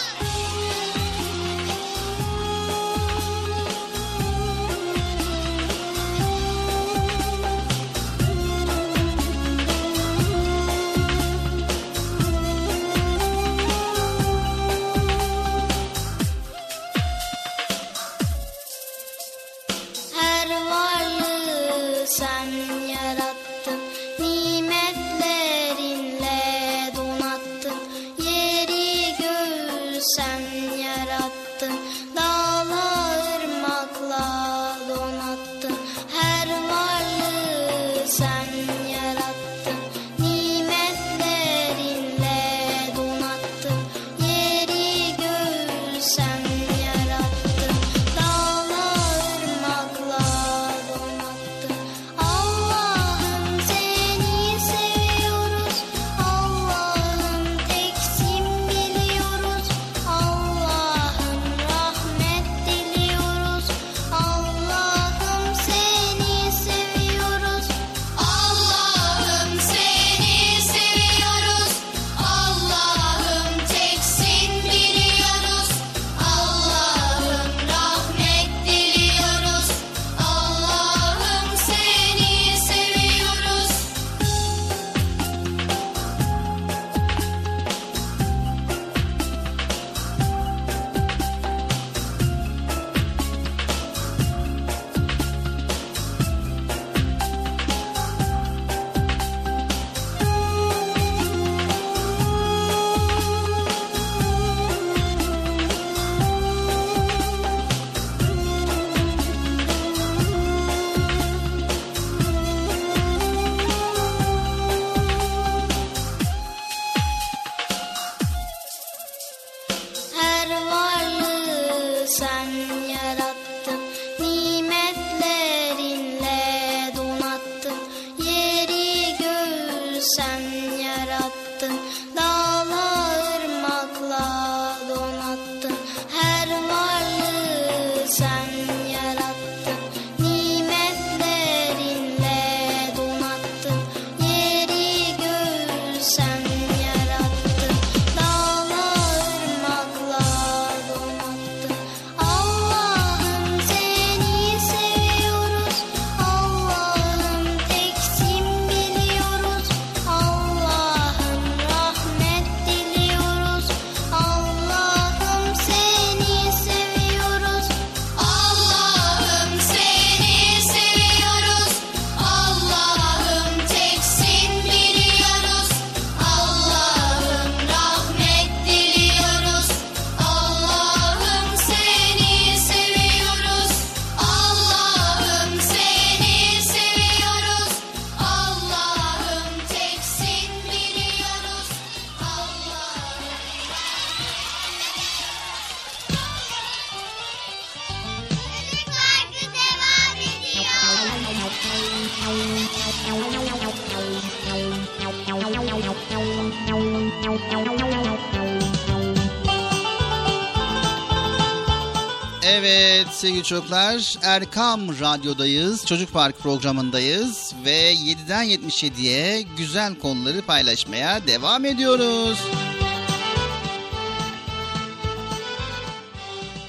[213.33, 214.17] sevgili çocuklar.
[214.23, 215.87] Erkam Radyo'dayız.
[215.87, 217.55] Çocuk Park programındayız.
[217.65, 222.39] Ve 7'den 77'ye güzel konuları paylaşmaya devam ediyoruz.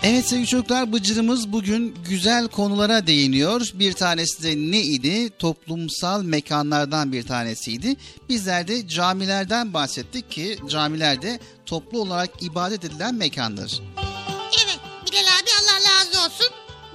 [0.03, 3.71] Evet sevgili çocuklar Bıcır'ımız bugün güzel konulara değiniyor.
[3.73, 5.29] Bir tanesi de neydi?
[5.39, 7.95] Toplumsal mekanlardan bir tanesiydi.
[8.29, 13.81] Bizler de camilerden bahsettik ki camilerde toplu olarak ibadet edilen mekandır.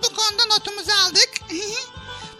[0.02, 1.30] Bu konuda notumuzu aldık.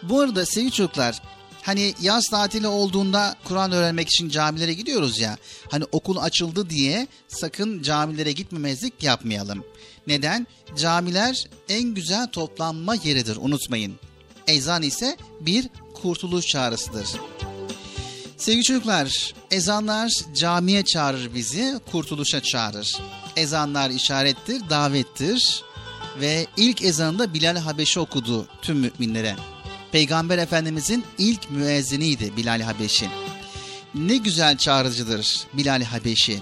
[0.03, 1.23] Bu arada sevgili çocuklar
[1.63, 5.37] hani yaz tatili olduğunda Kur'an öğrenmek için camilere gidiyoruz ya.
[5.71, 9.65] Hani okul açıldı diye sakın camilere gitmemezlik yapmayalım.
[10.07, 10.47] Neden?
[10.77, 13.97] Camiler en güzel toplanma yeridir unutmayın.
[14.47, 17.09] Ezan ise bir kurtuluş çağrısıdır.
[18.37, 22.99] Sevgili çocuklar, ezanlar camiye çağırır bizi, kurtuluşa çağırır.
[23.37, 25.65] Ezanlar işarettir, davettir
[26.21, 29.37] ve ilk ezanı Bilal Habeşi okudu tüm müminlere.
[29.93, 33.09] Peygamber Efendimizin ilk müezziniydi Bilal Habeşi.
[33.95, 36.39] Ne güzel çağrıcıdır Bilal Habeşi.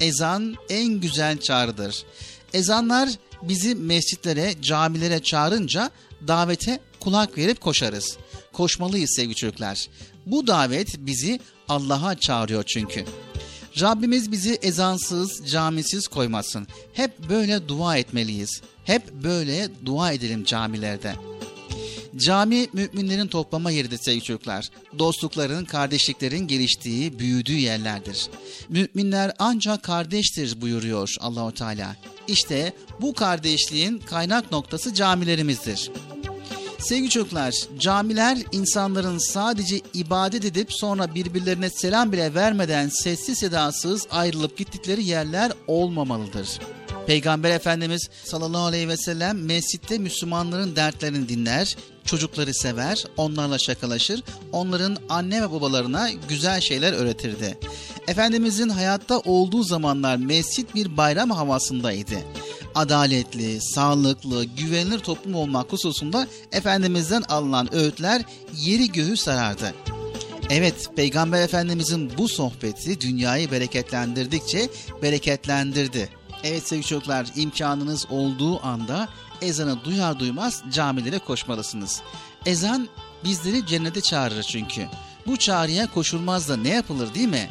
[0.00, 2.04] Ezan en güzel çağrıdır.
[2.52, 3.08] Ezanlar
[3.42, 5.90] bizi mescitlere, camilere çağırınca
[6.28, 8.16] davete kulak verip koşarız.
[8.52, 9.86] Koşmalıyız sevgili çocuklar.
[10.26, 13.04] Bu davet bizi Allah'a çağırıyor çünkü.
[13.80, 16.66] Rabbimiz bizi ezansız, camisiz koymasın.
[16.92, 18.62] Hep böyle dua etmeliyiz.
[18.90, 21.14] Hep böyle dua edelim camilerde.
[22.16, 24.68] Cami müminlerin toplama yeridir sevgili çocuklar.
[24.98, 28.28] Dostlukların, kardeşliklerin geliştiği, büyüdüğü yerlerdir.
[28.68, 31.96] Müminler ancak kardeştir buyuruyor Allahu Teala.
[32.28, 35.90] İşte bu kardeşliğin kaynak noktası camilerimizdir.
[36.80, 44.56] Sevgili çocuklar, camiler insanların sadece ibadet edip sonra birbirlerine selam bile vermeden sessiz sedasız ayrılıp
[44.56, 46.48] gittikleri yerler olmamalıdır.
[47.06, 54.22] Peygamber Efendimiz sallallahu aleyhi ve sellem mescitte Müslümanların dertlerini dinler, çocukları sever, onlarla şakalaşır,
[54.52, 57.58] onların anne ve babalarına güzel şeyler öğretirdi.
[58.08, 62.16] Efendimizin hayatta olduğu zamanlar mescit bir bayram havasındaydı.
[62.74, 68.22] Adaletli, sağlıklı, güvenilir toplum olmak hususunda Efendimiz'den alınan öğütler
[68.56, 69.74] yeri göğü sarardı.
[70.50, 74.68] Evet, Peygamber Efendimizin bu sohbeti dünyayı bereketlendirdikçe
[75.02, 76.08] bereketlendirdi.
[76.44, 79.08] Evet sevgili çocuklar, imkanınız olduğu anda
[79.42, 82.00] ezanı duyar duymaz camilere koşmalısınız.
[82.46, 82.88] Ezan
[83.24, 84.86] bizleri cennete çağırır çünkü.
[85.26, 87.48] Bu çağrıya koşulmaz da ne yapılır değil mi?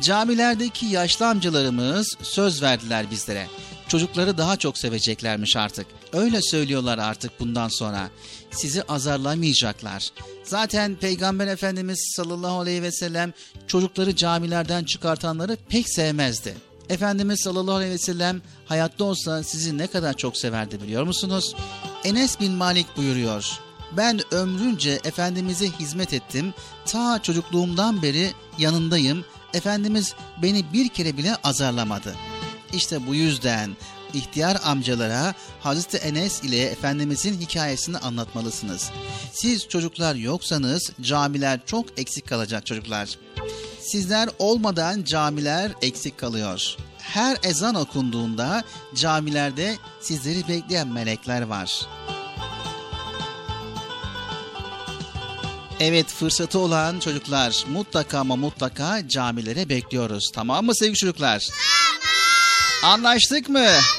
[0.00, 3.46] Camilerdeki yaşlı amcalarımız söz verdiler bizlere.
[3.92, 5.86] Çocukları daha çok seveceklermiş artık.
[6.12, 8.10] Öyle söylüyorlar artık bundan sonra.
[8.50, 10.10] Sizi azarlamayacaklar.
[10.44, 13.32] Zaten Peygamber Efendimiz sallallahu aleyhi ve sellem
[13.66, 16.54] çocukları camilerden çıkartanları pek sevmezdi.
[16.88, 21.54] Efendimiz sallallahu aleyhi ve sellem hayatta olsa sizi ne kadar çok severdi biliyor musunuz?
[22.04, 23.58] Enes bin Malik buyuruyor.
[23.96, 26.54] Ben ömrünce Efendimiz'e hizmet ettim.
[26.86, 29.24] Ta çocukluğumdan beri yanındayım.
[29.54, 32.14] Efendimiz beni bir kere bile azarlamadı.
[32.72, 33.76] İşte bu yüzden
[34.14, 38.90] ihtiyar amcalara Hazreti Enes ile Efendimizin hikayesini anlatmalısınız.
[39.32, 43.18] Siz çocuklar yoksanız camiler çok eksik kalacak çocuklar.
[43.80, 46.76] Sizler olmadan camiler eksik kalıyor.
[46.98, 48.64] Her ezan okunduğunda
[48.94, 51.86] camilerde sizleri bekleyen melekler var.
[55.80, 60.30] Evet fırsatı olan çocuklar mutlaka ama mutlaka camilere bekliyoruz.
[60.34, 61.48] Tamam mı sevgili çocuklar?
[61.48, 61.72] Tamam.
[62.82, 63.58] Anlaştık mı?
[63.58, 63.92] Anlaştık.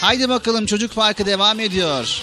[0.00, 2.22] Haydi bakalım çocuk parkı devam ediyor.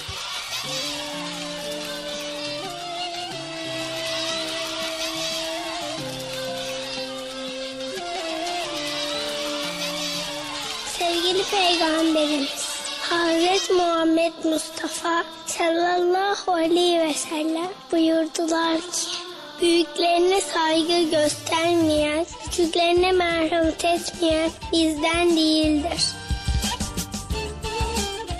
[10.97, 12.69] Sevgili Peygamberimiz
[13.01, 19.29] Hazreti Muhammed Mustafa sallallahu aleyhi ve sellem buyurdular ki
[19.61, 22.25] Büyüklerine saygı göstermeyen,
[22.59, 26.05] küçüklerine merhamet etmeyen bizden değildir.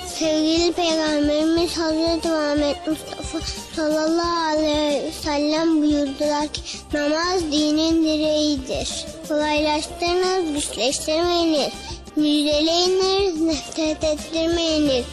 [0.07, 3.39] Sevgili Peygamberimiz Hazreti Muhammed Mustafa
[3.76, 6.61] sallallahu aleyhi ve sellem buyurdular ki
[6.93, 9.05] namaz dinin direğidir.
[9.28, 11.74] Kolaylaştırınız, güçleştirmeyiniz.
[12.15, 15.05] Müjdeleyiniz, nefret ettirmeyiniz.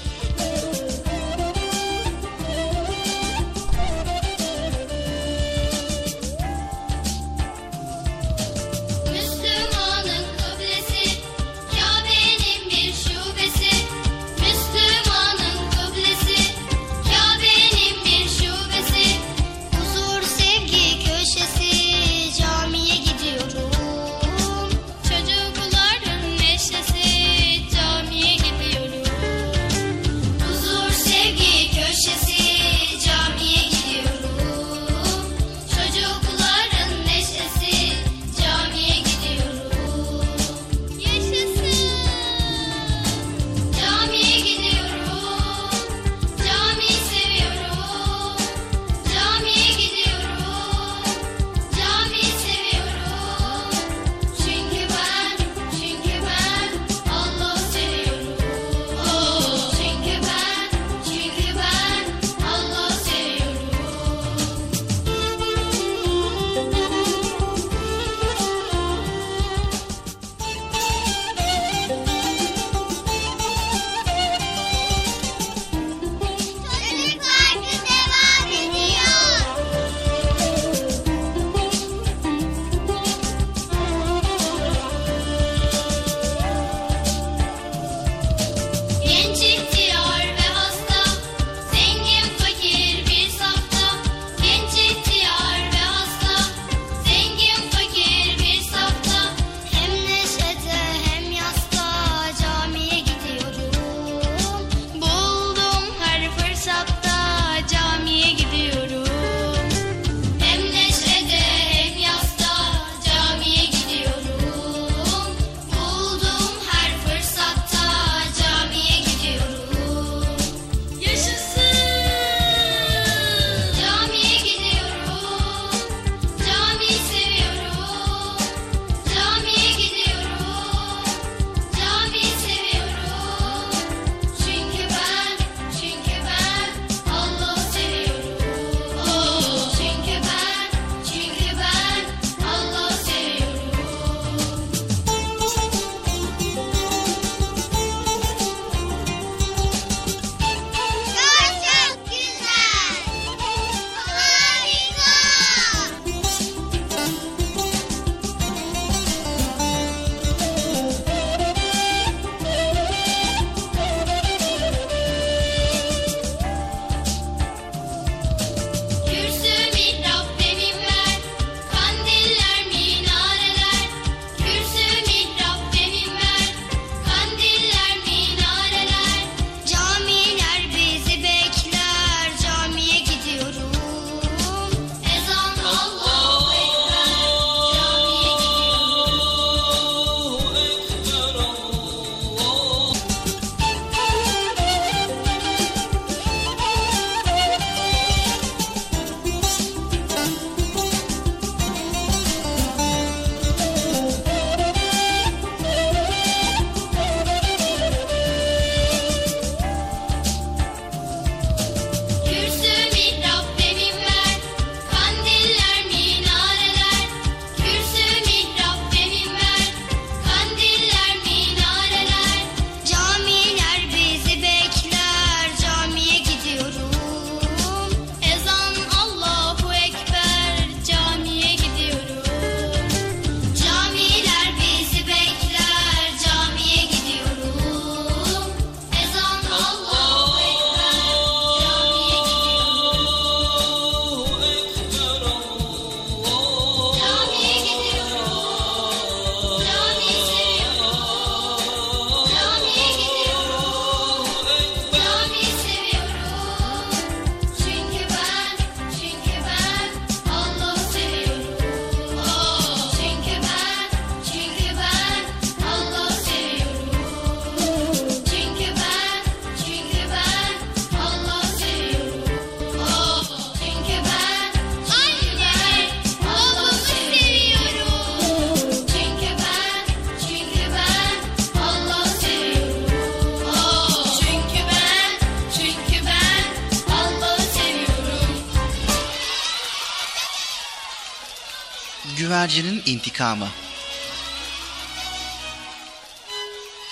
[292.97, 293.49] İntikamı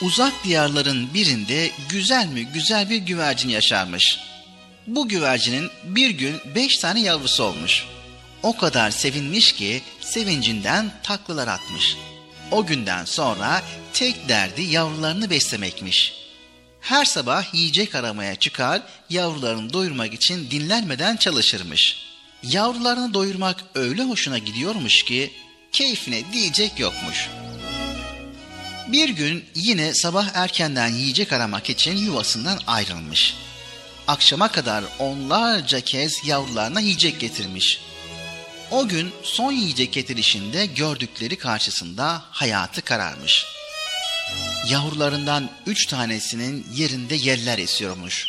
[0.03, 4.19] Uzak diyarların birinde güzel mi güzel bir güvercin yaşarmış.
[4.87, 7.85] Bu güvercinin bir gün beş tane yavrusu olmuş.
[8.43, 11.97] O kadar sevinmiş ki sevincinden taklalar atmış.
[12.51, 16.13] O günden sonra tek derdi yavrularını beslemekmiş.
[16.81, 21.97] Her sabah yiyecek aramaya çıkar, yavrularını doyurmak için dinlenmeden çalışırmış.
[22.43, 25.33] Yavrularını doyurmak öyle hoşuna gidiyormuş ki
[25.75, 27.31] keyfine diyecek yokmuş.
[28.89, 33.35] Bir gün yine sabah erkenden yiyecek aramak için yuvasından ayrılmış.
[34.09, 37.81] Akşama kadar onlarca kez yavrularına yiyecek getirmiş.
[38.71, 43.47] O gün son yiyecek getirişinde gördükleri karşısında hayatı kararmış.
[44.69, 48.29] Yavrularından üç tanesinin yerinde yeller esiyormuş.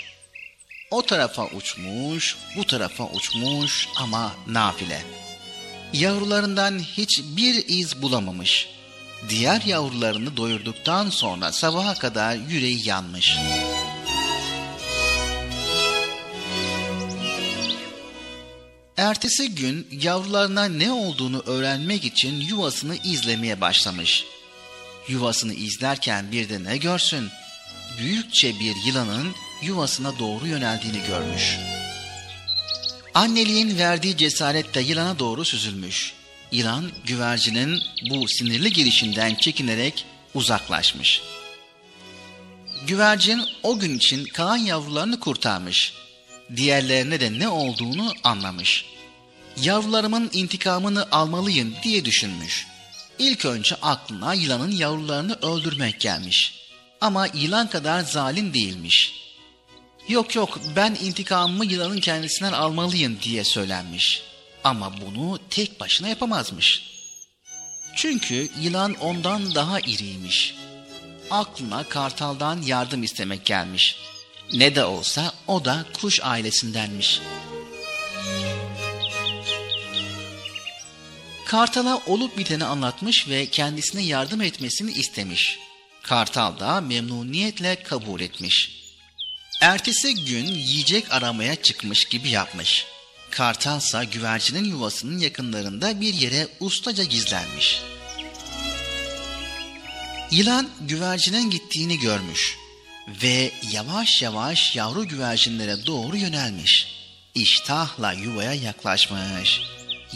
[0.91, 5.24] O tarafa uçmuş, bu tarafa uçmuş ama nafile.
[5.99, 8.69] Yavrularından hiçbir iz bulamamış.
[9.29, 13.37] Diğer yavrularını doyurduktan sonra sabaha kadar yüreği yanmış.
[18.97, 24.25] Ertesi gün yavrularına ne olduğunu öğrenmek için yuvasını izlemeye başlamış.
[25.07, 27.29] Yuvasını izlerken bir de ne görsün?
[27.99, 31.57] Büyükçe bir yılanın yuvasına doğru yöneldiğini görmüş.
[33.15, 36.13] Anneliğin verdiği cesaretle yılana doğru süzülmüş.
[36.51, 41.21] Yılan güvercinin bu sinirli girişinden çekinerek uzaklaşmış.
[42.87, 45.93] Güvercin o gün için kalan yavrularını kurtarmış.
[46.55, 48.85] Diğerlerine de ne olduğunu anlamış.
[49.61, 52.67] Yavrularımın intikamını almalıyım diye düşünmüş.
[53.19, 56.53] İlk önce aklına yılanın yavrularını öldürmek gelmiş.
[57.01, 59.24] Ama yılan kadar zalim değilmiş.
[60.09, 64.23] Yok yok ben intikamımı yılanın kendisinden almalıyım diye söylenmiş.
[64.63, 66.95] Ama bunu tek başına yapamazmış.
[67.95, 70.55] Çünkü yılan ondan daha iriymiş.
[71.31, 73.95] Aklına kartaldan yardım istemek gelmiş.
[74.53, 77.21] Ne de olsa o da kuş ailesindenmiş.
[81.45, 85.59] Kartal'a olup biteni anlatmış ve kendisine yardım etmesini istemiş.
[86.03, 88.84] Kartal da memnuniyetle kabul etmiş.
[89.61, 92.85] Ertesi gün yiyecek aramaya çıkmış gibi yapmış.
[93.31, 97.81] Kartalsa güvercinin yuvasının yakınlarında bir yere ustaca gizlenmiş.
[100.31, 102.57] Yılan güvercinin gittiğini görmüş
[103.23, 106.87] ve yavaş yavaş yavru güvercinlere doğru yönelmiş.
[107.35, 109.61] İştahla yuvaya yaklaşmış.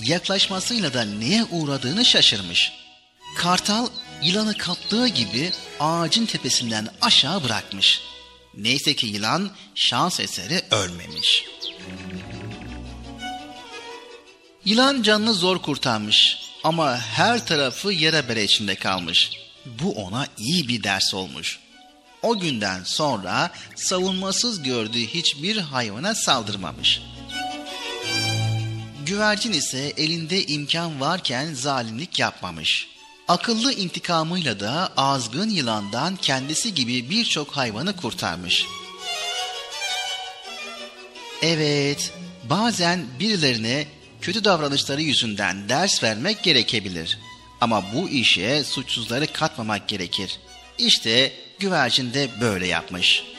[0.03, 2.71] Yaklaşmasıyla da neye uğradığını şaşırmış.
[3.37, 3.87] Kartal
[4.23, 8.01] yılanı kaptığı gibi ağacın tepesinden aşağı bırakmış.
[8.62, 11.45] Neyse ki yılan şans eseri ölmemiş.
[14.66, 19.32] Yılan canını zor kurtarmış ama her tarafı yere bere içinde kalmış.
[19.66, 21.60] Bu ona iyi bir ders olmuş.
[22.22, 27.01] O günden sonra savunmasız gördüğü hiçbir hayvana saldırmamış.
[29.05, 32.88] Güvercin ise elinde imkan varken zalimlik yapmamış.
[33.30, 38.65] Akıllı intikamıyla da azgın yılandan kendisi gibi birçok hayvanı kurtarmış.
[41.41, 42.13] Evet,
[42.49, 43.88] bazen birilerine
[44.21, 47.19] kötü davranışları yüzünden ders vermek gerekebilir.
[47.61, 50.39] Ama bu işe suçsuzları katmamak gerekir.
[50.77, 53.38] İşte güvercin de böyle yapmış.''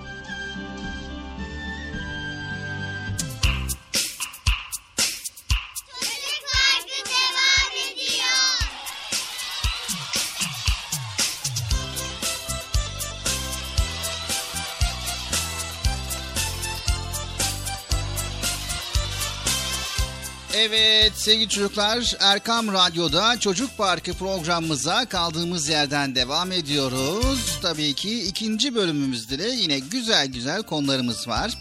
[20.63, 27.59] Evet sevgili çocuklar Erkam Radyo'da Çocuk Parkı programımıza kaldığımız yerden devam ediyoruz.
[27.61, 31.57] Tabii ki ikinci bölümümüzde de yine güzel güzel konularımız var.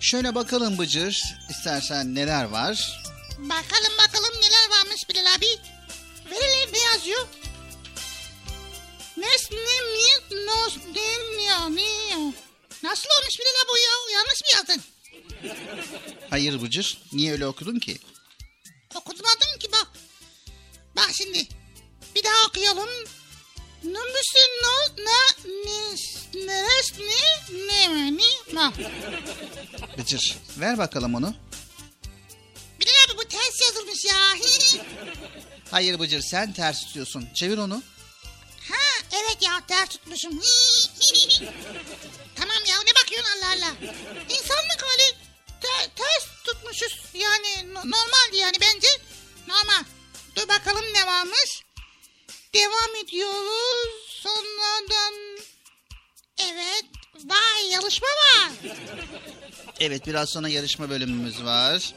[0.00, 3.02] Şöyle bakalım Bıcır istersen neler var?
[3.38, 5.46] Bakalım bakalım neler varmış Bilal abi.
[6.30, 7.26] Veriler ne yazıyor?
[12.82, 14.18] Nasıl olmuş Bilal abi ya?
[14.18, 14.82] Yanlış mı yazdın?
[16.30, 17.98] Hayır Bıcır niye öyle okudun ki?
[18.94, 19.86] Okutmadım ki bak.
[20.96, 21.46] Bak şimdi.
[22.14, 22.88] Bir daha okuyalım.
[23.84, 28.72] Nümbüsün no na nis neres ne ne ne ma.
[29.98, 31.34] Bıcır ver bakalım onu.
[32.80, 34.34] Bilal abi bu ters yazılmış ya.
[35.70, 37.28] Hayır Bıcır sen ters tutuyorsun.
[37.34, 37.82] Çevir onu.
[38.68, 40.40] ha evet ya ters tutmuşum.
[42.36, 43.74] tamam ya ne bakıyorsun Allah Allah.
[44.28, 45.16] İnsanlık hali
[45.62, 46.98] te- ters tutmuşuz.
[47.14, 48.88] Yani no- normal yani bence
[49.48, 49.84] normal.
[50.36, 51.62] Dur bakalım ne varmış.
[52.54, 54.20] Devam ediyoruz.
[54.22, 55.14] Sonradan
[56.38, 56.84] evet
[57.24, 58.50] vay yarışma var.
[59.80, 61.94] Evet biraz sonra yarışma bölümümüz var.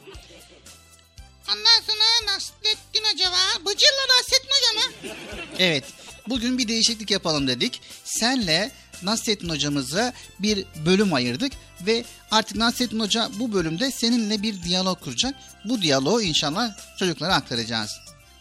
[1.50, 3.66] Ondan sonra Nasrettin Hoca var.
[3.66, 5.16] Bıcır'la Nasrettin Hoca mı?
[5.60, 5.84] Evet,
[6.28, 7.82] bugün bir değişiklik yapalım dedik.
[8.04, 8.72] Senle
[9.04, 15.36] Nasrettin hocamıza bir bölüm ayırdık ve artık Nasrettin Hoca bu bölümde seninle bir diyalog kuracak.
[15.66, 17.92] Bu diyaloğu inşallah çocuklara aktaracağız.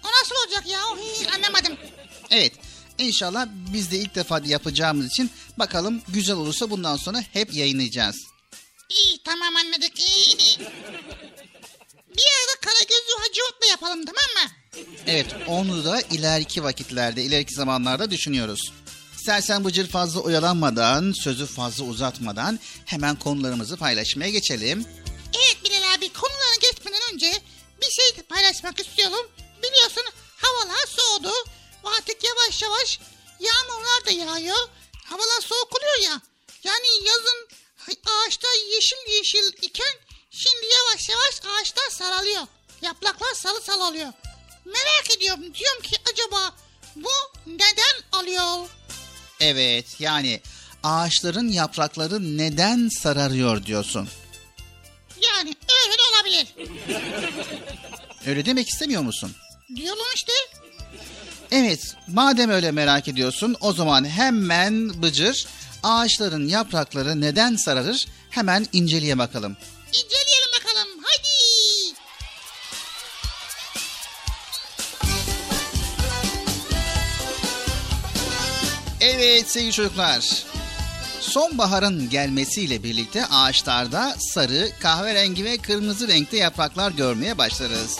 [0.04, 0.78] O nasıl olacak ya?
[0.80, 1.76] Hii, anlamadım.
[2.30, 2.52] Evet,
[2.98, 8.16] inşallah biz de ilk defa yapacağımız için bakalım güzel olursa bundan sonra hep yayınlayacağız.
[8.90, 9.92] İyi tamam anladık.
[12.16, 14.50] Bir arada Karagözlü Hacı Ot'la yapalım tamam mı?
[15.06, 18.72] Evet, onu da ileriki vakitlerde, ileriki zamanlarda düşünüyoruz.
[19.24, 24.86] İstersen Bıcır fazla oyalanmadan, sözü fazla uzatmadan hemen konularımızı paylaşmaya geçelim.
[25.34, 27.42] Evet Bilal abi konulara geçmeden önce
[27.82, 29.30] bir şey paylaşmak istiyorum.
[29.62, 30.04] Biliyorsun
[30.36, 31.32] havalar soğudu.
[31.84, 33.00] Artık yavaş yavaş
[33.40, 34.68] yağmurlar da yağıyor.
[35.04, 36.20] Havalar soğuk oluyor ya.
[36.64, 37.48] Yani yazın
[37.88, 39.94] ağaçta yeşil yeşil iken
[40.30, 42.42] şimdi yavaş yavaş ağaçlar saralıyor.
[42.82, 44.12] Yapraklar sarı sarı oluyor.
[44.64, 46.52] Merak ediyorum diyorum ki acaba
[46.96, 47.10] bu
[47.46, 48.68] neden oluyor?
[49.44, 50.40] Evet, yani
[50.82, 54.08] ağaçların yaprakları neden sararıyor diyorsun.
[55.22, 55.54] Yani
[55.86, 56.46] öyle olabilir.
[58.26, 59.32] Öyle demek istemiyor musun?
[59.76, 60.32] Diyorum işte.
[61.50, 65.46] Evet, madem öyle merak ediyorsun, o zaman hemen Bıcır
[65.82, 69.56] ağaçların yaprakları neden sararır hemen inceleye bakalım.
[69.88, 70.88] İnceleyelim bakalım.
[71.04, 71.33] Hadi.
[79.06, 80.44] Evet sevgili çocuklar.
[81.20, 87.98] Sonbaharın gelmesiyle birlikte ağaçlarda sarı, kahverengi ve kırmızı renkte yapraklar görmeye başlarız.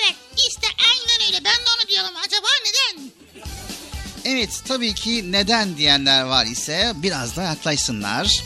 [0.00, 0.16] Evet
[0.48, 1.44] işte aynen öyle.
[1.44, 2.10] Ben de onu diyorum.
[2.26, 3.10] Acaba neden?
[4.24, 8.44] Evet tabii ki neden diyenler var ise biraz da yaklaşsınlar.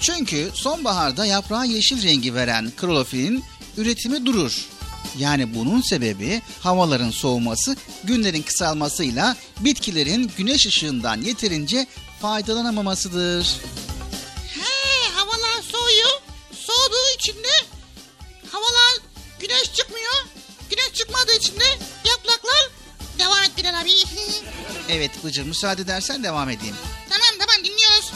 [0.00, 3.44] Çünkü sonbaharda yaprağa yeşil rengi veren klorofilin
[3.76, 4.68] üretimi durur.
[5.16, 11.86] Yani bunun sebebi havaların soğuması, günlerin kısalmasıyla bitkilerin güneş ışığından yeterince
[12.22, 13.56] faydalanamamasıdır.
[14.54, 16.10] He havalar soğuyor.
[16.52, 17.66] Soğuduğu için de
[18.52, 18.98] havalar
[19.40, 20.14] güneş çıkmıyor.
[20.70, 21.64] Güneş çıkmadığı için de
[22.08, 22.70] yapraklar
[23.18, 23.90] devam et Bilal abi.
[24.90, 26.74] Evet Bıcır müsaade edersen devam edeyim.
[27.08, 28.12] tamam tamam dinliyoruz.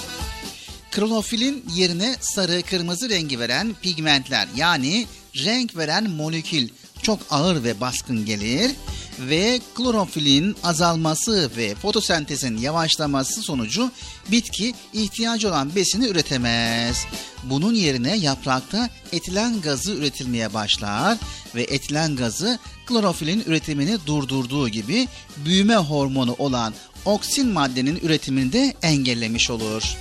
[0.91, 6.69] Klorofilin yerine sarı kırmızı rengi veren pigmentler yani renk veren molekül
[7.03, 8.71] çok ağır ve baskın gelir
[9.19, 13.91] ve klorofilin azalması ve fotosentezin yavaşlaması sonucu
[14.31, 17.05] bitki ihtiyacı olan besini üretemez.
[17.45, 21.19] Bunun yerine yaprakta etilen gazı üretilmeye başlar
[21.55, 26.75] ve etilen gazı klorofilin üretimini durdurduğu gibi büyüme hormonu olan
[27.05, 29.97] oksin maddenin üretimini de engellemiş olur.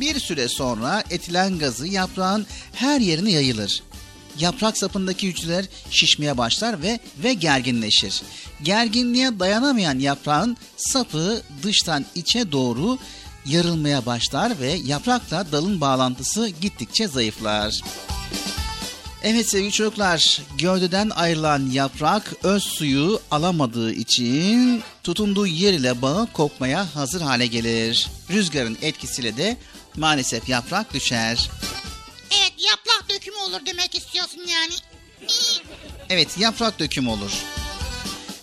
[0.00, 3.82] Bir süre sonra etilen gazı yaprağın her yerine yayılır.
[4.38, 8.22] Yaprak sapındaki hücreler şişmeye başlar ve ve gerginleşir.
[8.62, 12.98] Gerginliğe dayanamayan yaprağın sapı dıştan içe doğru
[13.46, 17.80] yarılmaya başlar ve yaprakla dalın bağlantısı gittikçe zayıflar.
[19.24, 26.94] Evet sevgili çocuklar, gövdeden ayrılan yaprak öz suyu alamadığı için tutunduğu yer ile bağı kopmaya
[26.94, 28.08] hazır hale gelir.
[28.30, 29.56] Rüzgarın etkisiyle de
[29.96, 31.50] maalesef yaprak düşer.
[32.40, 34.74] Evet yaprak dökümü olur demek istiyorsun yani.
[36.08, 37.32] Evet yaprak dökümü olur.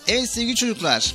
[0.07, 1.13] Evet sevgili çocuklar,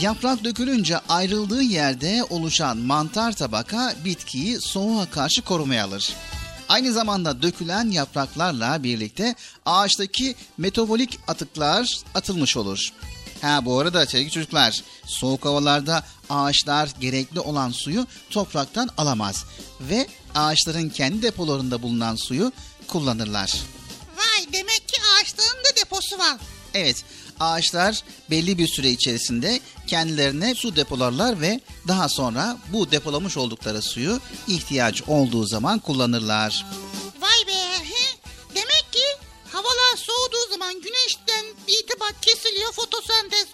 [0.00, 6.12] yaprak dökülünce ayrıldığı yerde oluşan mantar tabaka bitkiyi soğuğa karşı korumaya alır.
[6.68, 9.34] Aynı zamanda dökülen yapraklarla birlikte
[9.66, 12.92] ağaçtaki metabolik atıklar atılmış olur.
[13.42, 19.44] Ha bu arada sevgili çocuklar soğuk havalarda ağaçlar gerekli olan suyu topraktan alamaz
[19.80, 22.52] ve ağaçların kendi depolarında bulunan suyu
[22.86, 23.52] kullanırlar.
[24.16, 26.36] Vay demek ki ağaçların da deposu var.
[26.74, 27.04] Evet,
[27.40, 34.20] ağaçlar belli bir süre içerisinde kendilerine su depolarlar ve daha sonra bu depolamış oldukları suyu
[34.48, 36.66] ihtiyaç olduğu zaman kullanırlar.
[37.20, 37.60] Vay be.
[37.84, 38.16] He?
[38.54, 39.04] Demek ki
[39.52, 43.46] havalar soğuduğu zaman güneşten itibat kesiliyor, fotosentez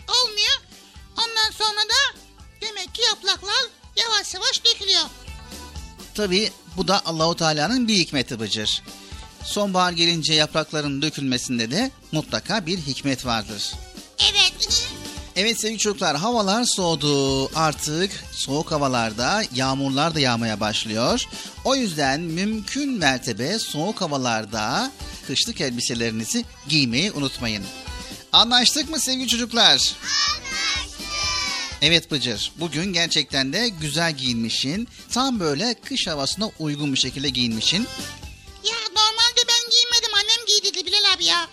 [6.16, 8.82] Tabii bu da Allahu Teala'nın bir hikmeti Bıcır.
[9.44, 13.72] Sonbahar gelince yaprakların dökülmesinde de mutlaka bir hikmet vardır.
[14.32, 14.88] Evet.
[15.36, 17.46] Evet sevgili çocuklar havalar soğudu.
[17.58, 21.24] Artık soğuk havalarda yağmurlar da yağmaya başlıyor.
[21.64, 24.92] O yüzden mümkün mertebe soğuk havalarda
[25.26, 27.64] kışlık elbiselerinizi giymeyi unutmayın.
[28.32, 29.70] Anlaştık mı sevgili çocuklar?
[29.70, 30.45] Anlaştık.
[31.82, 34.88] Evet Bıcır bugün gerçekten de güzel giyinmişsin.
[35.14, 37.88] Tam böyle kış havasına uygun bir şekilde giyinmişsin.
[38.64, 40.14] Ya normalde ben giymedim.
[40.14, 41.50] Annem giy dedi Bilal abi ya.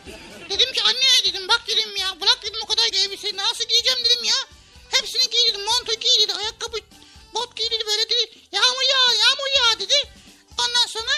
[0.50, 2.22] Dedim ki anne dedim bak dedim ya.
[2.22, 4.36] Bırak dedim o kadar elbiseyi nasıl giyeceğim dedim ya.
[4.90, 5.62] Hepsini giy dedim.
[5.66, 6.34] Montu giy dedi.
[6.34, 6.78] Ayakkabı
[7.34, 7.84] bot giy dedi.
[7.88, 8.24] Böyle dedi.
[8.52, 9.98] Yağmur yağ yağmur yağ dedi.
[10.62, 11.14] Ondan sonra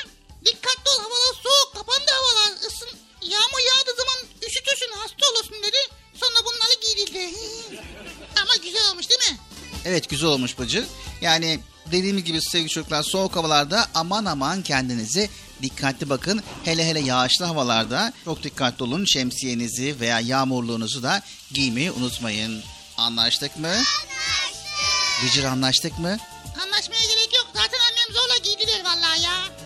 [0.46, 1.74] dikkatli ol havalar soğuk.
[1.74, 2.52] Kapandı havalar.
[2.68, 2.90] Isın.
[3.22, 5.78] Yağmur yağdığı zaman üşütürsün hasta olursun dedi.
[6.16, 7.34] Sonra bunları giy dedi.
[8.42, 9.38] Ama güzel olmuş değil mi?
[9.86, 10.86] Evet güzel olmuş Bıcır.
[11.22, 11.60] Yani
[11.92, 15.30] dediğimiz gibi sevgili çocuklar soğuk havalarda aman aman kendinize
[15.62, 16.44] dikkatli bakın.
[16.66, 19.06] Hele hele yağışlı havalarda çok dikkatli olun.
[19.06, 21.22] Şemsiyenizi veya yağmurluğunuzu da
[21.54, 22.64] giymeyi unutmayın.
[22.98, 23.68] Anlaştık mı?
[23.68, 25.24] Anlaştık.
[25.26, 26.18] Bıcır anlaştık mı?
[26.64, 27.48] Anlaşmaya gerek yok.
[27.54, 29.65] Zaten annem zorla giydiler vallahi ya.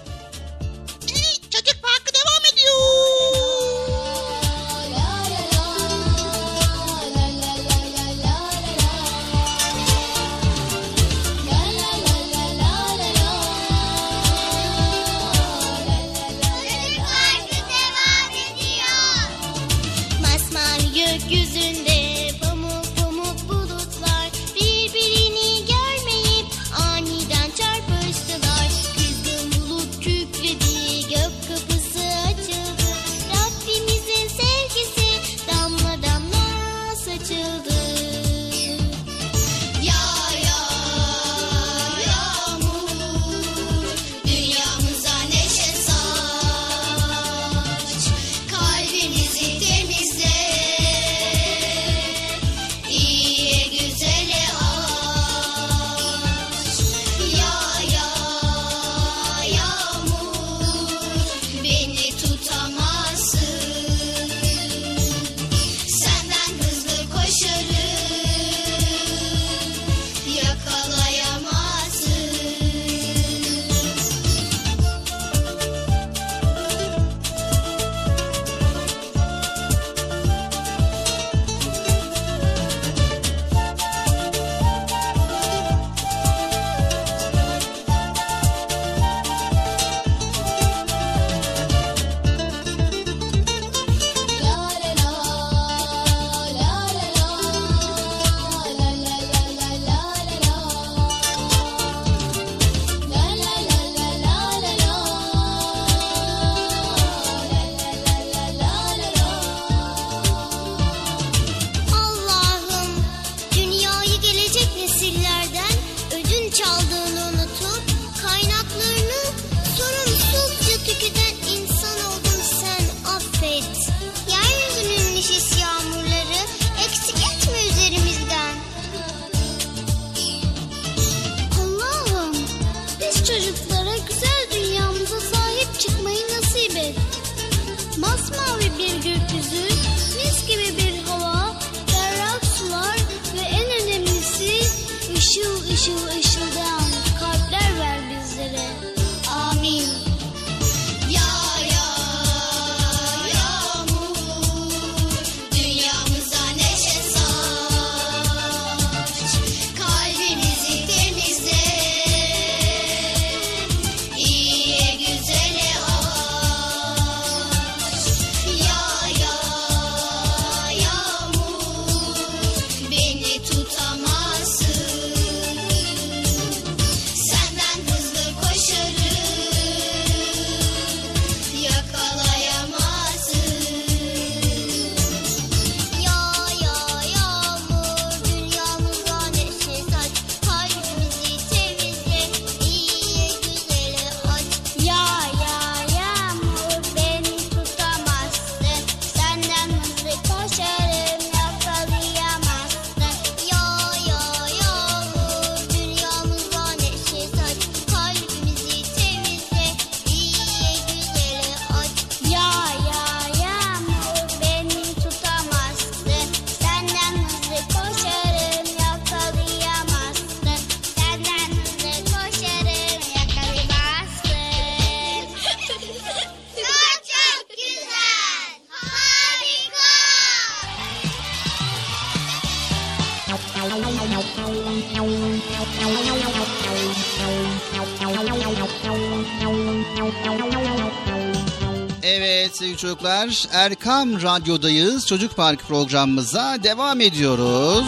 [242.99, 245.07] Çocuklar Erkam Radyo'dayız.
[245.07, 247.85] Çocuk Park programımıza devam ediyoruz.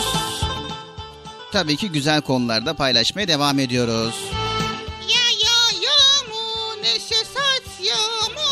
[1.51, 4.15] Tabii ki güzel konularda paylaşmaya devam ediyoruz.
[5.01, 7.95] Ya ya ya mu neşe saç ya
[8.35, 8.51] mu.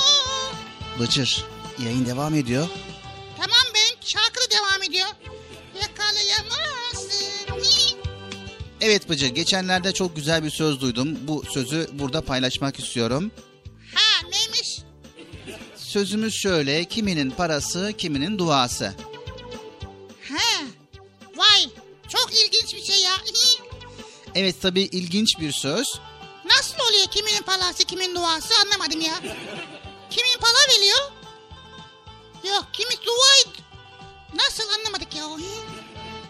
[0.99, 1.45] Bıcır
[1.83, 2.67] yayın devam ediyor.
[3.37, 5.09] Tamam ben şarkı da devam ediyor.
[5.81, 7.19] Yakalayamazsın.
[8.81, 11.17] Evet Bıcır geçenlerde çok güzel bir söz duydum.
[11.21, 13.31] Bu sözü burada paylaşmak istiyorum.
[15.89, 18.93] Sözümüz şöyle kiminin parası kiminin duası.
[20.29, 20.63] Ha.
[21.35, 21.69] Vay
[22.09, 23.11] çok ilginç bir şey ya.
[24.35, 25.87] Evet tabii ilginç bir söz.
[26.45, 29.15] Nasıl oluyor kiminin palası kimin duası anlamadım ya.
[30.09, 31.11] Kimin pala veriyor?
[32.47, 33.53] Yok kimi dua
[34.33, 35.25] Nasıl anlamadık ya.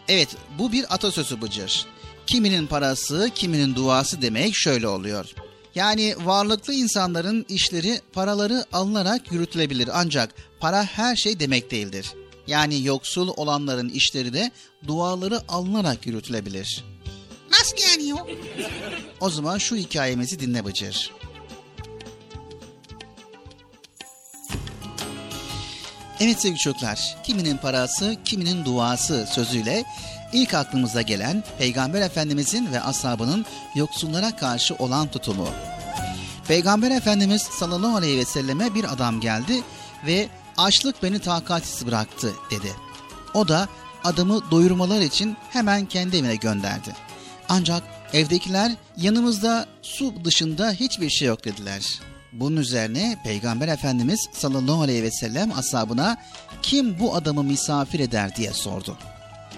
[0.07, 1.85] Evet bu bir atasözü Bıcır.
[2.27, 5.25] Kiminin parası kiminin duası demek şöyle oluyor.
[5.79, 12.13] Yani varlıklı insanların işleri paraları alınarak yürütülebilir ancak para her şey demek değildir.
[12.47, 14.51] Yani yoksul olanların işleri de
[14.87, 16.85] duaları alınarak yürütülebilir.
[17.51, 18.27] Nasıl yani o?
[19.19, 21.11] O zaman şu hikayemizi dinle Bıcır.
[26.19, 29.85] Evet sevgili çocuklar, kiminin parası, kiminin duası sözüyle
[30.33, 35.47] ilk aklımıza gelen Peygamber Efendimizin ve ashabının yoksullara karşı olan tutumu.
[36.47, 39.61] Peygamber Efendimiz sallallahu aleyhi ve selleme bir adam geldi
[40.05, 42.71] ve açlık beni takatsiz bıraktı dedi.
[43.33, 43.67] O da
[44.03, 46.95] adamı doyurmalar için hemen kendi evine gönderdi.
[47.49, 51.99] Ancak evdekiler yanımızda su dışında hiçbir şey yok dediler.
[52.31, 56.17] Bunun üzerine Peygamber Efendimiz sallallahu aleyhi ve sellem ashabına
[56.61, 58.97] kim bu adamı misafir eder diye sordu.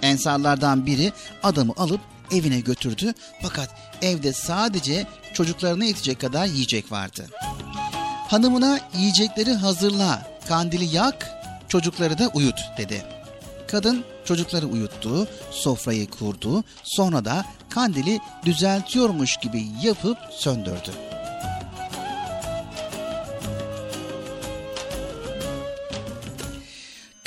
[0.02, 1.12] Ensarlardan biri
[1.44, 3.70] adamı alıp evine götürdü fakat
[4.02, 7.28] evde sadece çocuklarına yetecek kadar yiyecek vardı.
[8.28, 11.30] Hanımına yiyecekleri hazırla, kandili yak,
[11.68, 13.04] çocukları da uyut dedi.
[13.68, 20.92] Kadın çocukları uyuttu, sofrayı kurdu, sonra da kandili düzeltiyormuş gibi yapıp söndürdü.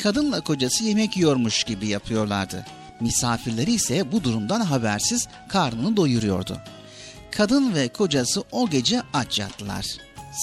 [0.05, 2.65] Kadınla kocası yemek yiyormuş gibi yapıyorlardı.
[3.01, 6.61] Misafirleri ise bu durumdan habersiz karnını doyuruyordu.
[7.31, 9.87] Kadın ve kocası o gece aç yattılar.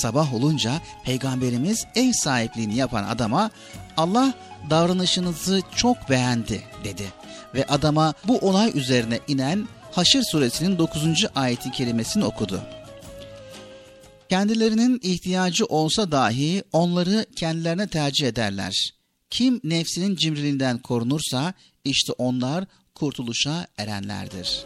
[0.01, 3.51] Sabah olunca peygamberimiz ev sahipliğini yapan adama
[3.97, 4.33] Allah
[4.69, 7.05] davranışınızı çok beğendi dedi.
[7.55, 11.01] Ve adama bu olay üzerine inen Haşr suresinin 9.
[11.35, 12.61] ayeti kerimesini okudu.
[14.29, 19.00] Kendilerinin ihtiyacı olsa dahi onları kendilerine tercih ederler.
[19.31, 21.53] Kim nefsinin cimriliğinden korunursa
[21.83, 22.65] işte onlar
[22.95, 24.65] kurtuluşa erenlerdir.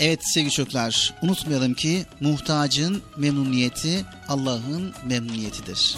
[0.00, 5.96] Evet sevgili çocuklar unutmayalım ki muhtacın memnuniyeti Allah'ın memnuniyetidir.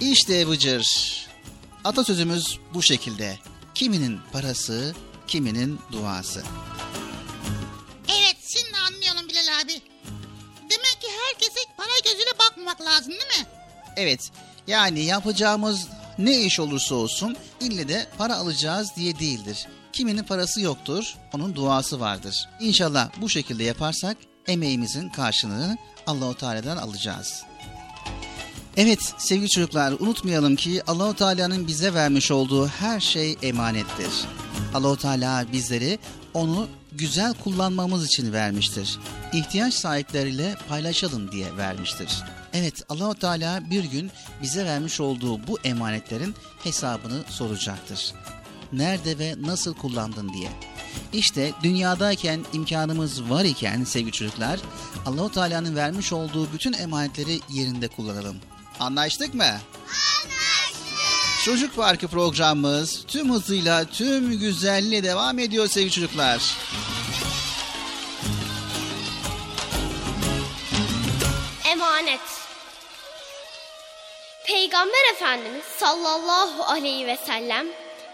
[0.00, 0.86] İşte Bıcır.
[1.84, 3.38] Atasözümüz bu şekilde.
[3.74, 4.94] Kiminin parası,
[5.28, 6.42] kiminin duası.
[8.08, 9.82] Evet şimdi anlayalım Bilal abi.
[10.70, 13.61] Demek ki herkese para gözüyle bakmamak lazım değil mi?
[13.96, 14.30] Evet
[14.66, 15.88] yani yapacağımız
[16.18, 19.66] ne iş olursa olsun ille de para alacağız diye değildir.
[19.92, 22.48] Kiminin parası yoktur, onun duası vardır.
[22.60, 24.16] İnşallah bu şekilde yaparsak
[24.46, 27.42] emeğimizin karşılığını Allahu Teala'dan alacağız.
[28.76, 34.10] Evet sevgili çocuklar unutmayalım ki Allahu Teala'nın bize vermiş olduğu her şey emanettir.
[34.74, 35.98] Allahu Teala bizleri
[36.34, 38.98] onu güzel kullanmamız için vermiştir.
[39.32, 42.08] İhtiyaç sahipleriyle paylaşalım diye vermiştir.
[42.52, 44.10] Evet Allahu Teala bir gün
[44.42, 46.34] bize vermiş olduğu bu emanetlerin
[46.64, 48.14] hesabını soracaktır.
[48.72, 50.48] Nerede ve nasıl kullandın diye.
[51.12, 54.60] İşte dünyadayken imkanımız var iken sevgili çocuklar
[55.06, 58.36] Allahu Teala'nın vermiş olduğu bütün emanetleri yerinde kullanalım.
[58.80, 59.42] Anlaştık mı?
[59.44, 59.62] Anlaştık.
[61.44, 66.56] Çocuk Parkı programımız tüm hızıyla tüm güzelliğiyle devam ediyor sevgili çocuklar.
[71.64, 72.41] Emanet
[74.52, 77.66] Peygamber Efendimiz sallallahu aleyhi ve sellem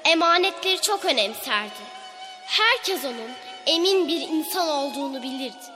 [0.05, 1.83] emanetleri çok önemserdi.
[2.47, 3.31] Herkes onun
[3.67, 5.67] emin bir insan olduğunu bilirdi.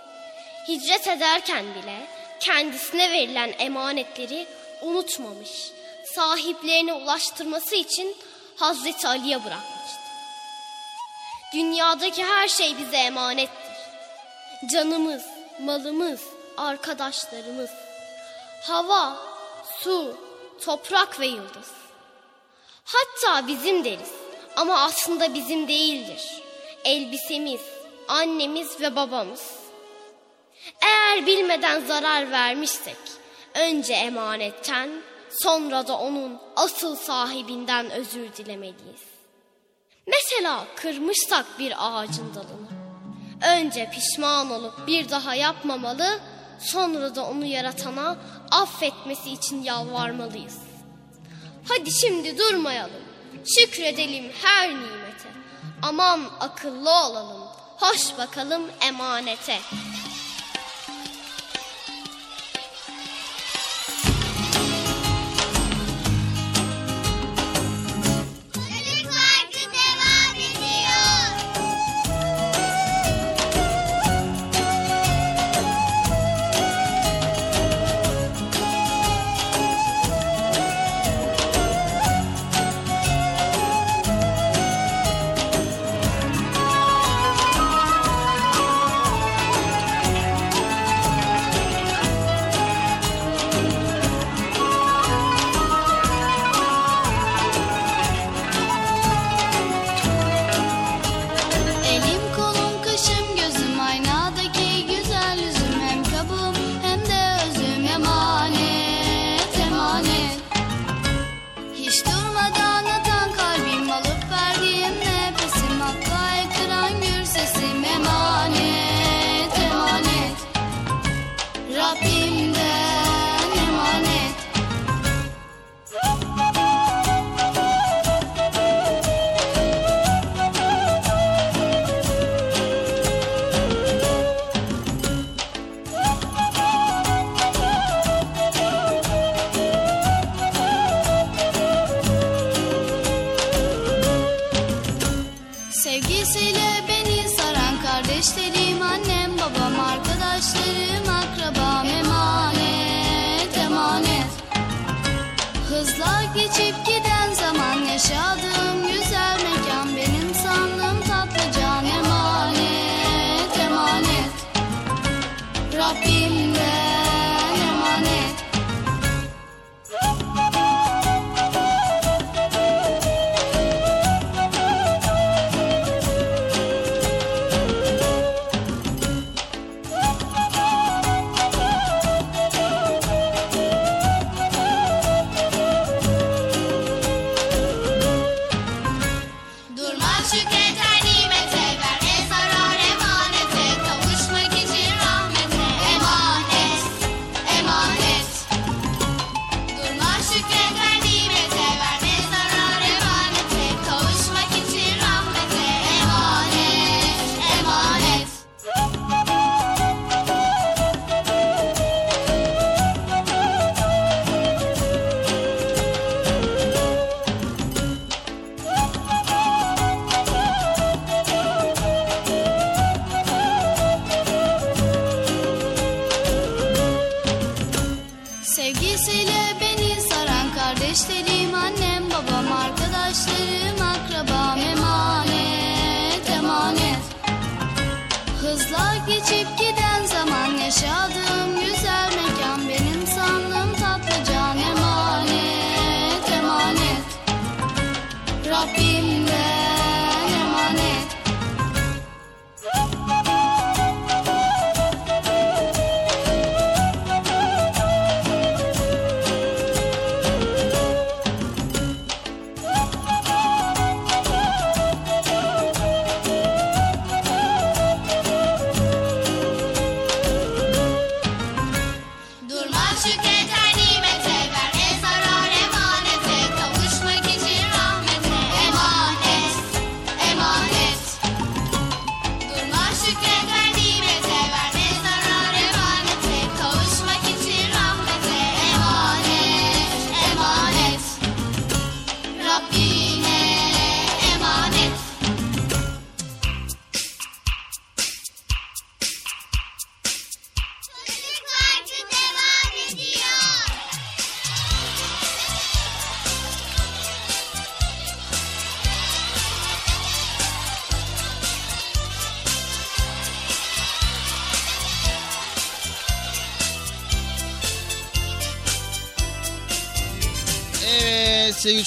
[0.68, 2.06] Hicret ederken bile
[2.40, 4.46] kendisine verilen emanetleri
[4.82, 5.70] unutmamış,
[6.14, 8.16] sahiplerine ulaştırması için
[8.56, 9.98] Hazreti Ali'ye bırakmıştı.
[11.54, 13.76] Dünyadaki her şey bize emanettir.
[14.72, 15.22] Canımız,
[15.60, 16.20] malımız,
[16.56, 17.70] arkadaşlarımız,
[18.62, 19.16] hava,
[19.80, 20.31] su,
[20.64, 21.70] toprak ve yıldız.
[22.84, 24.12] Hatta bizim deriz
[24.56, 26.42] ama aslında bizim değildir.
[26.84, 27.60] Elbisemiz,
[28.08, 29.50] annemiz ve babamız.
[30.82, 32.96] Eğer bilmeden zarar vermişsek
[33.54, 34.90] önce emanetten
[35.30, 39.02] sonra da onun asıl sahibinden özür dilemeliyiz.
[40.06, 42.82] Mesela kırmışsak bir ağacın dalını
[43.42, 46.20] önce pişman olup bir daha yapmamalı
[46.62, 48.16] sonra da onu yaratana
[48.50, 50.58] affetmesi için yalvarmalıyız.
[51.68, 53.02] Hadi şimdi durmayalım.
[53.58, 55.28] Şükredelim her nimete.
[55.82, 57.42] Aman akıllı olalım.
[57.76, 59.58] Hoş bakalım emanete.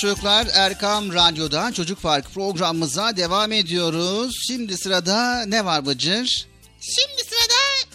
[0.05, 4.35] Çocuklar Erkam Radyo'da Çocuk Park programımıza devam ediyoruz.
[4.47, 6.47] Şimdi sırada ne var Bıcır?
[6.81, 7.89] Şimdi sırada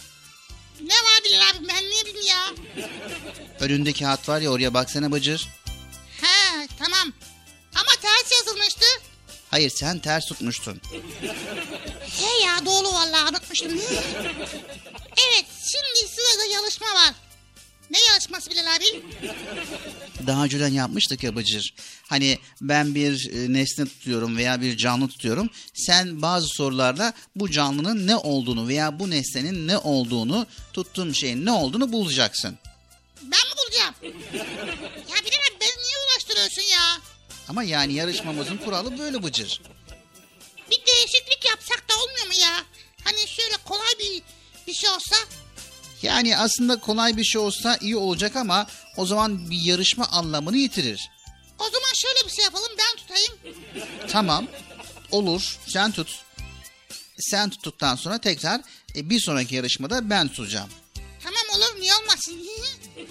[0.81, 2.53] ne var bilir abi ben ne bileyim ya.
[3.59, 5.47] Önünde kağıt var ya oraya baksana Bıcır.
[6.21, 7.13] He tamam.
[7.75, 8.85] Ama ters yazılmıştı.
[9.51, 10.81] Hayır sen ters tutmuştun.
[12.19, 13.71] He ya doğru vallahi unutmuştum.
[15.29, 17.13] evet şimdi sırada yarışma var.
[17.91, 19.03] Ne yarışması Bilal abi?
[20.27, 21.73] Daha önceden yapmıştık ya Bıcır.
[22.11, 25.49] Hani ben bir e, nesne tutuyorum veya bir canlı tutuyorum.
[25.73, 31.51] Sen bazı sorularda bu canlının ne olduğunu veya bu nesnenin ne olduğunu tuttuğum şeyin ne
[31.51, 32.57] olduğunu bulacaksın.
[33.21, 33.95] Ben mi bulacağım?
[34.03, 37.01] ya Bilal abi beni niye uğraştırıyorsun ya?
[37.47, 39.61] Ama yani yarışmamızın kuralı böyle Bıcır.
[40.71, 42.63] Bir değişiklik yapsak da olmuyor mu ya?
[43.03, 44.23] Hani şöyle kolay bir
[44.67, 45.15] bir şey olsa.
[46.01, 48.67] Yani aslında kolay bir şey olsa iyi olacak ama
[48.97, 51.09] o zaman bir yarışma anlamını yitirir.
[53.11, 53.57] Tutayım.
[54.07, 54.47] Tamam.
[55.11, 55.57] Olur.
[55.67, 56.23] Sen tut.
[57.19, 58.61] Sen tuttuktan sonra tekrar
[58.95, 60.69] e, bir sonraki yarışmada ben tutacağım.
[61.23, 62.35] Tamam olur niye olmasın?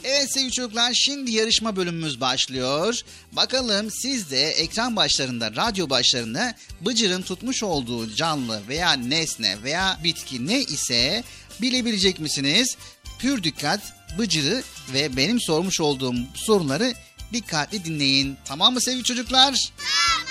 [0.05, 3.01] Evet sevgili çocuklar şimdi yarışma bölümümüz başlıyor.
[3.33, 10.47] Bakalım siz de ekran başlarında, radyo başlarında Bıcır'ın tutmuş olduğu canlı veya nesne veya bitki
[10.47, 11.25] ne ise
[11.61, 12.77] bilebilecek misiniz?
[13.19, 13.81] Pür dikkat
[14.19, 14.63] Bıcır'ı
[14.93, 16.95] ve benim sormuş olduğum soruları
[17.32, 18.36] dikkatli dinleyin.
[18.44, 19.73] Tamam mı sevgili çocuklar?
[19.77, 20.27] Tamam.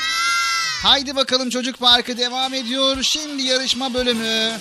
[0.83, 2.97] Haydi bakalım çocuk parkı devam ediyor.
[3.01, 4.59] Şimdi yarışma bölümü.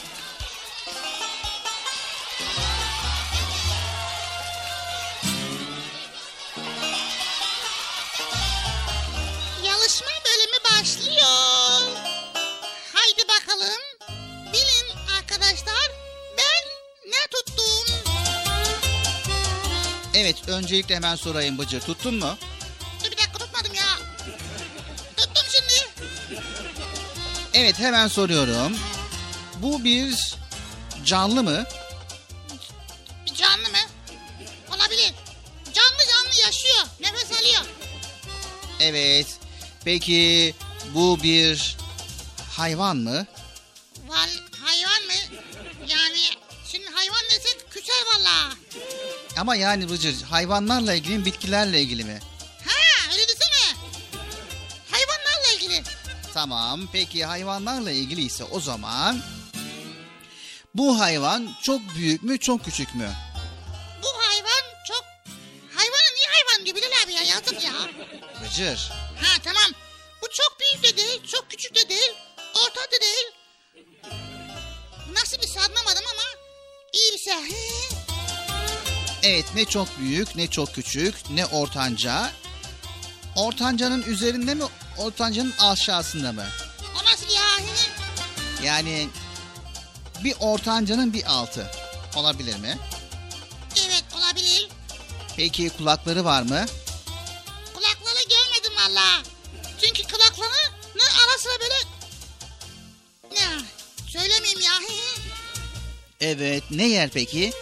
[20.48, 22.38] Öncelikle hemen sorayım Bıcır tuttun mu?
[23.04, 23.98] Dur bir dakika tutmadım ya.
[25.16, 26.08] Tuttum şimdi.
[27.54, 28.76] Evet hemen soruyorum.
[29.56, 30.34] Bu bir
[31.04, 31.64] canlı mı?
[33.26, 33.78] Bir canlı mı?
[34.68, 35.14] Olabilir.
[35.74, 36.86] Canlı canlı yaşıyor.
[37.00, 37.62] Nefes alıyor.
[38.80, 39.26] Evet.
[39.84, 40.54] Peki
[40.94, 41.76] bu bir
[42.56, 43.26] hayvan mı?
[44.08, 44.28] Val
[44.64, 45.38] hayvan mı?
[45.88, 46.18] Yani
[46.72, 48.52] şimdi hayvan desek küser valla.
[49.38, 52.20] Ama yani Bıcır hayvanlarla ilgili mi bitkilerle ilgili mi?
[52.66, 53.76] Ha öyle desene.
[54.90, 55.82] Hayvanlarla ilgili.
[56.34, 59.22] Tamam peki hayvanlarla ilgili ise o zaman
[60.74, 63.10] bu hayvan çok büyük mü çok küçük mü?
[64.02, 65.04] Bu hayvan çok...
[65.74, 67.72] Hayvana niye hayvan diyor Bilal abi ya yazık ya.
[68.44, 68.90] Bıcır.
[69.22, 69.72] Ha tamam.
[70.22, 72.12] Bu çok büyük de değil, çok küçük de değil,
[72.64, 73.26] orta da değil.
[75.12, 76.22] Nasıl bir şey anlamadım ama
[76.92, 77.97] iyi bir şey.
[79.22, 82.30] Evet ne çok büyük ne çok küçük ne ortanca.
[83.36, 84.62] Ortancanın üzerinde mi
[84.98, 86.44] ortancanın aşağısında mı?
[86.94, 87.64] O nasıl ya?
[88.64, 89.08] Yani
[90.24, 91.70] bir ortancanın bir altı
[92.16, 92.78] olabilir mi?
[93.86, 94.68] Evet olabilir.
[95.36, 96.66] Peki kulakları var mı?
[97.74, 99.22] Kulakları görmedim valla.
[99.82, 101.74] Çünkü kulaklarını ara sıra böyle...
[103.32, 103.60] Ne?
[104.08, 104.72] Söylemeyeyim ya.
[106.20, 106.62] Evet.
[106.70, 107.52] Ne yer peki?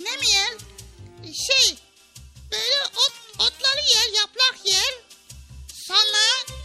[0.00, 0.47] ne mi yer?
[1.46, 1.76] Şey,
[2.52, 4.94] böyle ot, otları yer, yaprak yer.
[5.74, 6.56] Sonra,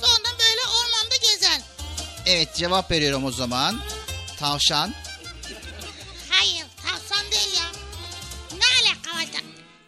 [0.00, 1.60] sonra böyle ormanda gezer.
[2.26, 3.80] Evet cevap veriyorum o zaman.
[4.38, 4.94] Tavşan.
[6.30, 7.66] Hayır, tavşan değil ya.
[8.52, 9.26] Ne alaka var?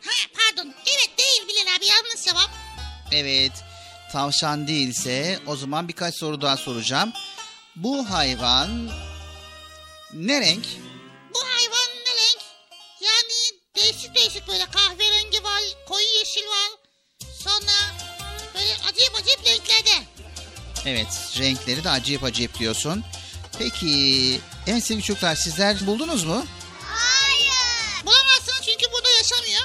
[0.05, 2.51] Ha pardon, evet değil Bilal abi yanlış cevap.
[3.13, 3.53] Evet.
[4.13, 7.13] Tavşan değilse o zaman birkaç soru daha soracağım.
[7.77, 8.91] Bu hayvan
[10.13, 10.65] ne renk?
[13.81, 16.71] Değişik değişik böyle kahverengi var, koyu yeşil var.
[17.45, 17.73] Sonra
[18.55, 20.05] böyle acayip acayip renklerde.
[20.87, 21.09] Evet
[21.39, 23.05] renkleri de acayip acayip diyorsun.
[23.59, 26.47] Peki en sevgili çocuklar sizler buldunuz mu?
[26.83, 28.07] Hayır.
[28.07, 29.63] Bulamazsınız çünkü burada yaşamıyor.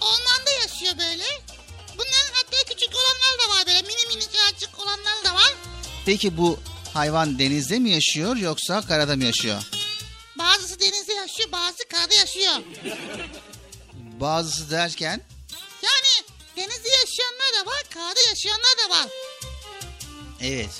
[0.00, 1.24] Ormanda yaşıyor böyle.
[1.92, 5.54] Bunların hatta küçük olanlar da var böyle mini minicik olanlar da var.
[6.06, 6.60] Peki bu
[6.94, 9.62] hayvan denizde mi yaşıyor yoksa karada mı yaşıyor?
[14.24, 15.20] Bazısı derken
[15.82, 19.08] Yani denizde yaşayanlar da var, karada yaşayanlar da var.
[20.40, 20.70] evet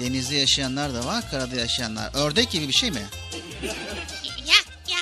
[0.00, 2.10] denizde yaşayanlar da var karada yaşayanlar.
[2.14, 3.08] Ördek gibi bir şey mi?
[4.46, 4.56] Ya
[4.88, 5.00] ya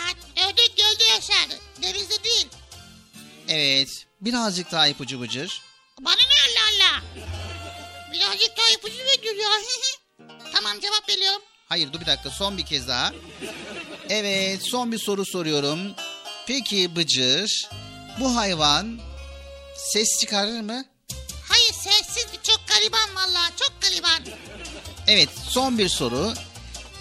[0.48, 1.46] ördek gölde yaşar,
[1.82, 2.46] denizde değil.
[3.48, 5.62] Evet birazcık daha ipucu bıcır.
[6.00, 7.02] Bana ne Allah Allah.
[8.12, 9.50] Birazcık daha ipucu veriyor ya.
[10.54, 11.42] tamam cevap veriyorum.
[11.68, 13.12] Hayır dur bir dakika son bir kez daha.
[14.08, 15.94] Evet son bir soru soruyorum.
[16.46, 17.68] Peki Bıcır
[18.20, 19.00] bu hayvan
[19.76, 20.84] ses çıkarır mı?
[22.68, 24.20] gariban valla çok gariban.
[25.06, 26.32] Evet son bir soru.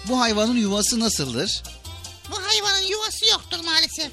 [0.08, 1.62] Bu hayvanın yuvası nasıldır?
[2.30, 4.10] Bu hayvanın yuvası yoktur maalesef.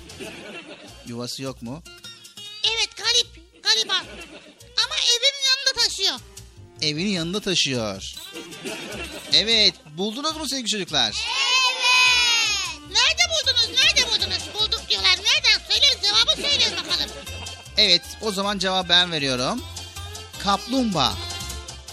[1.07, 1.83] Yuvası yok mu?
[2.63, 4.05] Evet garip gariban.
[4.85, 6.19] Ama evin yanında taşıyor.
[6.81, 8.13] Evini yanında taşıyor.
[9.33, 11.03] Evet buldunuz mu sevgili çocuklar?
[11.03, 11.38] Nerede
[17.79, 19.61] Evet o zaman cevap ben veriyorum.
[20.43, 21.13] Kaplumbağa.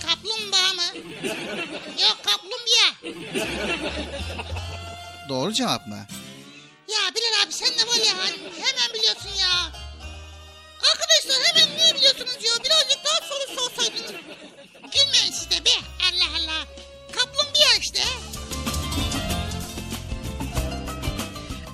[0.07, 0.83] Kaplumbağa mı?
[2.03, 3.17] Yok kaplumbağa.
[5.29, 6.07] Doğru cevap mı?
[6.89, 8.15] Ya Bilal abi sen de var ya
[8.67, 9.73] hemen biliyorsun ya.
[10.93, 12.65] Arkadaşlar hemen niye biliyorsunuz ya?
[12.65, 14.13] Birazcık daha soru sorsaydınız.
[14.83, 15.71] Gülmeyin siz de be.
[16.03, 16.67] Allah Allah.
[17.13, 18.03] Kaplumbağa işte.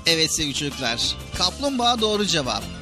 [0.07, 1.01] Evet sevgili çocuklar.
[1.39, 2.82] Kaplumbağa doğru cevap.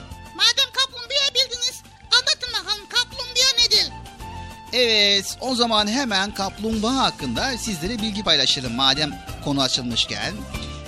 [4.72, 9.14] Evet o zaman hemen kaplumbağa hakkında sizlere bilgi paylaşalım madem
[9.44, 10.34] konu açılmışken.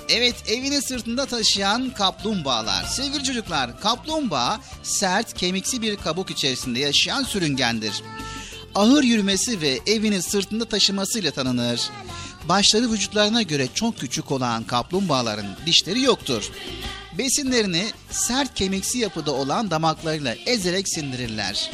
[0.09, 2.83] Evet evini sırtında taşıyan kaplumbağalar.
[2.83, 8.03] Sevgili çocuklar kaplumbağa sert kemiksi bir kabuk içerisinde yaşayan sürüngendir.
[8.75, 11.89] Ağır yürümesi ve evini sırtında taşımasıyla tanınır.
[12.49, 16.51] Başları vücutlarına göre çok küçük olan kaplumbağaların dişleri yoktur.
[17.17, 21.71] Besinlerini sert kemiksi yapıda olan damaklarıyla ezerek sindirirler.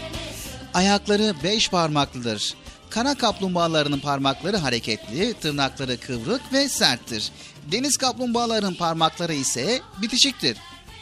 [0.80, 2.54] Ayakları beş parmaklıdır.
[2.90, 7.32] Kara kaplumbağalarının parmakları hareketli, tırnakları kıvrık ve serttir.
[7.72, 10.58] Deniz kaplumbağalarının parmakları ise bitişiktir.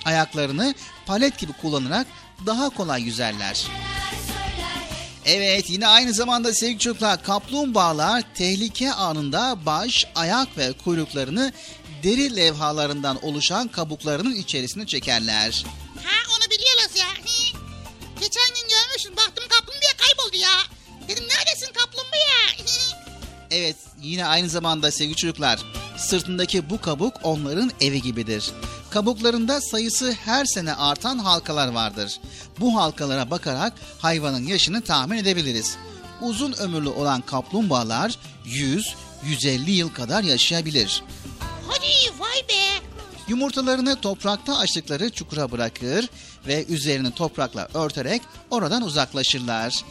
[0.06, 0.76] Ayaklarını
[1.06, 2.08] palet gibi kullanarak
[2.46, 3.68] daha kolay yüzerler.
[5.26, 11.54] Evet yine aynı zamanda sevgili çocuklar kaplumbağalar tehlike anında baş, ayak ve kuyruklarını
[12.04, 15.66] deri levhalarından oluşan kabuklarının içerisine çekerler.
[16.04, 17.08] Ha onu biliyoruz ya.
[18.22, 19.67] Geçen gün görmüşüm baktım kaplumbağa
[20.38, 21.08] kayboldu ya.
[21.08, 22.98] Dedim neredesin kaplumbağa?
[23.52, 25.60] Evet yine aynı zamanda sevgili çocuklar
[25.98, 28.52] sırtındaki bu kabuk onların evi gibidir.
[28.90, 32.20] Kabuklarında sayısı her sene artan halkalar vardır.
[32.60, 35.78] Bu halkalara bakarak hayvanın yaşını tahmin edebiliriz.
[36.22, 41.04] Uzun ömürlü olan kaplumbağalar 100-150 yıl kadar yaşayabilir.
[41.68, 42.84] Hadi vay be.
[43.28, 46.10] Yumurtalarını toprakta açtıkları çukura bırakır
[46.48, 49.84] ve üzerini toprakla örterek oradan uzaklaşırlar.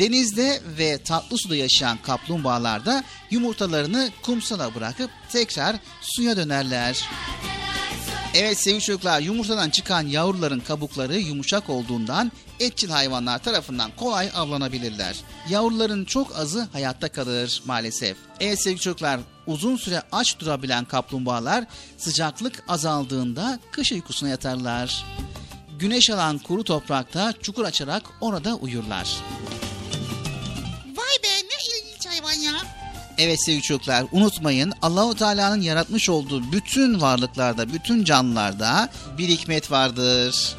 [0.00, 7.04] Denizde ve tatlı suda yaşayan kaplumbağalar da yumurtalarını kumsala bırakıp tekrar suya dönerler.
[8.34, 15.16] Evet sevgili çocuklar yumurtadan çıkan yavruların kabukları yumuşak olduğundan etçil hayvanlar tarafından kolay avlanabilirler.
[15.48, 18.16] Yavruların çok azı hayatta kalır maalesef.
[18.40, 21.64] Evet sevgili çocuklar uzun süre aç durabilen kaplumbağalar
[21.98, 25.04] sıcaklık azaldığında kış uykusuna yatarlar.
[25.78, 29.16] Güneş alan kuru toprakta çukur açarak orada uyurlar.
[33.22, 38.88] Evet sevgili çocuklar unutmayın Allahu Teala'nın yaratmış olduğu bütün varlıklarda, bütün canlılarda
[39.18, 40.56] bir hikmet vardır.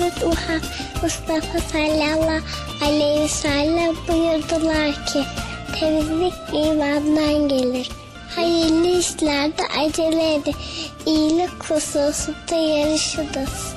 [0.00, 0.62] Muhammed
[1.02, 2.42] Mustafa sallallahu
[2.84, 5.24] aleyhi ve sellem buyurdular ki
[5.80, 7.90] temizlik imandan gelir.
[8.36, 10.54] Hayırlı işlerde acele edin.
[11.06, 13.69] İyilik hususunda yarışınız.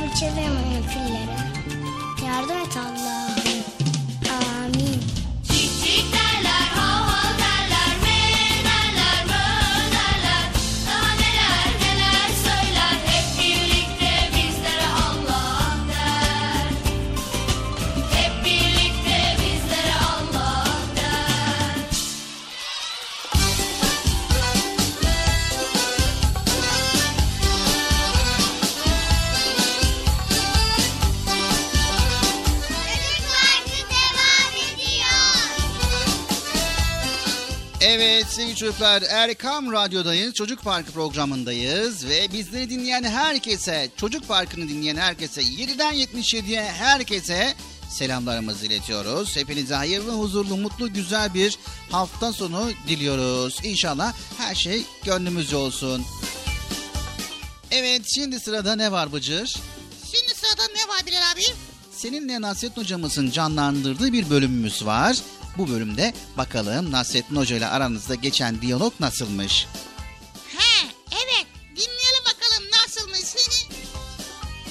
[0.00, 1.36] Dişlerini fırçalayamayan fillere
[2.26, 3.19] yardım et Allah'ım.
[38.80, 40.34] Çocuklar Erkam Radyo'dayız.
[40.34, 42.08] Çocuk Parkı programındayız.
[42.08, 47.54] Ve bizleri dinleyen herkese, Çocuk Parkı'nı dinleyen herkese, 7'den 77'ye herkese
[47.90, 49.36] selamlarımızı iletiyoruz.
[49.36, 51.58] Hepinize hayırlı, huzurlu, mutlu, güzel bir
[51.90, 53.58] hafta sonu diliyoruz.
[53.62, 56.04] İnşallah her şey gönlümüzce olsun.
[57.70, 59.56] Evet şimdi sırada ne var Bıcır?
[60.12, 61.42] Şimdi sırada ne var Bilal abi?
[61.92, 65.16] Seninle Nasrettin hocamızın canlandırdığı bir bölümümüz var.
[65.58, 69.66] Bu bölümde bakalım Nasrettin Hoca ile aranızda geçen diyalog nasılmış?
[70.56, 73.36] He evet dinleyelim bakalım nasılmış.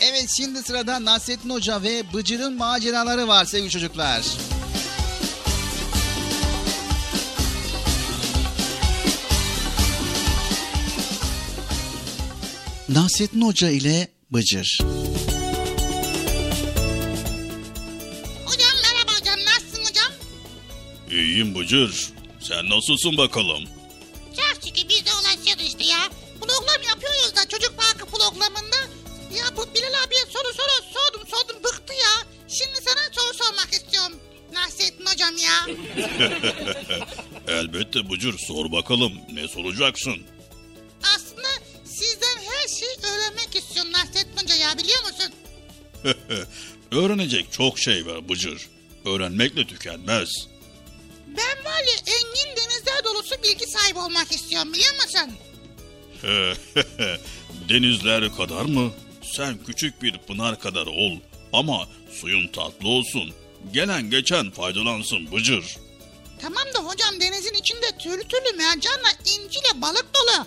[0.02, 4.24] Evet şimdi sırada Nasrettin Hoca ve Bıcır'ın maceraları var sevgili çocuklar.
[12.90, 14.80] Nasrettin Hoca ile Bıcır.
[14.82, 15.39] hocam
[21.30, 22.10] İyiyim Bıcır.
[22.42, 23.64] Sen nasılsın bakalım?
[24.66, 26.10] Şükür biz de ulaşıyoruz işte ya.
[26.42, 28.78] Program yapıyoruz da çocuk parkı programında.
[29.38, 32.28] Ya bu Bilal abiye soru soru sordum sordum bıktı ya.
[32.48, 34.20] Şimdi sana soru sormak istiyorum.
[34.54, 35.76] Nasrettin hocam ya.
[37.60, 40.18] Elbette Bıcır sor bakalım ne soracaksın?
[41.16, 41.48] Aslında
[41.86, 45.34] sizden her şeyi öğrenmek istiyorum Nasrettin hoca ya biliyor musun?
[46.92, 48.68] Öğrenecek çok şey var Bıcır.
[49.06, 50.30] Öğrenmekle tükenmez.
[51.40, 55.30] Ben var ya engin denizler dolusu bilgi sahibi olmak istiyorum biliyor musun?
[57.70, 58.92] Denizler kadar mı?
[59.36, 61.20] Sen küçük bir pınar kadar ol
[61.54, 61.88] ama
[62.22, 63.34] suyun tatlı olsun.
[63.74, 65.78] Gelen geçen faydalansın Bıcır.
[66.42, 70.46] Tamam da hocam denizin içinde türlü türlü mercanla inciyle balık dolu.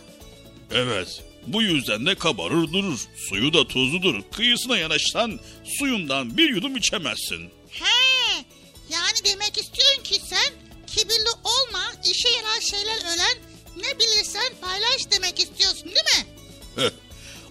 [0.71, 3.01] Evet, bu yüzden de kabarır durur.
[3.29, 4.23] Suyu da tuzludur.
[4.33, 5.41] Kıyısına yanaşsan
[5.79, 7.51] suyundan bir yudum içemezsin.
[7.71, 8.45] He,
[8.91, 10.53] yani demek istiyorsun ki sen
[10.97, 13.39] kibirli olma, işe yarar şeyler öğren,
[13.77, 16.27] ne bilirsen paylaş demek istiyorsun değil mi?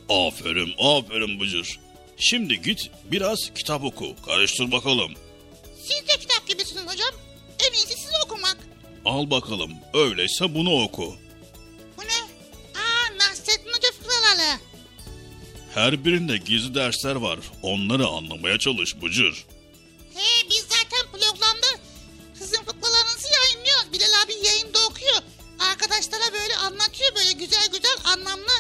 [0.10, 1.80] Aferin, aferin Bıcır.
[2.18, 4.16] Şimdi git biraz kitap oku.
[4.26, 5.14] Karıştır bakalım.
[5.82, 7.12] Siz de kitap gibisiniz hocam.
[7.68, 8.58] En iyisi siz okumak.
[9.06, 9.72] Al bakalım.
[9.94, 11.16] Öyleyse bunu oku.
[11.98, 12.22] Bu ne?
[12.82, 14.60] Aa, Nasrettin Hoca fıkraları.
[15.74, 17.40] Her birinde gizli dersler var.
[17.64, 19.46] Onları anlamaya çalış Bıcır.
[20.16, 21.68] He, biz zaten programda
[22.40, 23.01] sizin fıkralarınızı
[23.94, 25.22] Bilal abi yayında okuyor.
[25.72, 28.52] Arkadaşlara böyle anlatıyor böyle güzel güzel anlamlı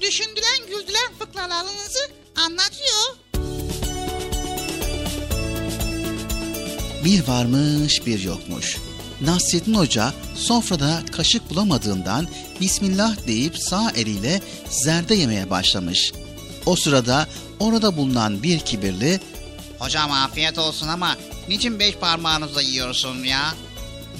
[0.00, 3.16] düşündülen güldülen fıkralarınızı anlatıyor.
[7.04, 8.76] Bir varmış bir yokmuş.
[9.20, 12.28] Nasrettin Hoca sofrada kaşık bulamadığından
[12.60, 14.40] Bismillah deyip sağ eliyle
[14.70, 16.12] zerde yemeye başlamış.
[16.66, 17.28] O sırada
[17.60, 19.20] orada bulunan bir kibirli
[19.78, 21.16] Hocam afiyet olsun ama
[21.48, 23.54] niçin beş parmağınızla yiyorsun ya?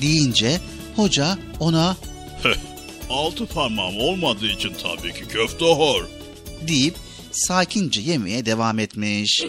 [0.03, 0.61] Deyince
[0.97, 1.97] hoca ona
[3.11, 6.05] altı parmağım olmadığı için tabii ki köfte hor.
[6.69, 6.95] deyip
[7.33, 9.43] sakince yemeye devam etmiş.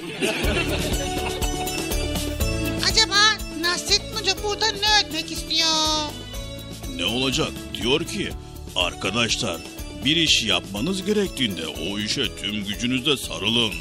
[2.91, 3.15] Acaba
[3.61, 5.69] Nasrettin Hoca burada ne öğretmek istiyor?
[6.95, 7.51] Ne olacak?
[7.81, 8.29] Diyor ki
[8.75, 9.61] arkadaşlar
[10.05, 13.73] bir iş yapmanız gerektiğinde o işe tüm gücünüzle sarılın.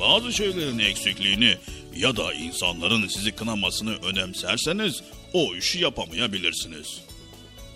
[0.00, 1.54] Bazı şeylerin eksikliğini
[1.96, 5.02] ya da insanların sizi kınamasını önemserseniz
[5.32, 7.00] o işi yapamayabilirsiniz.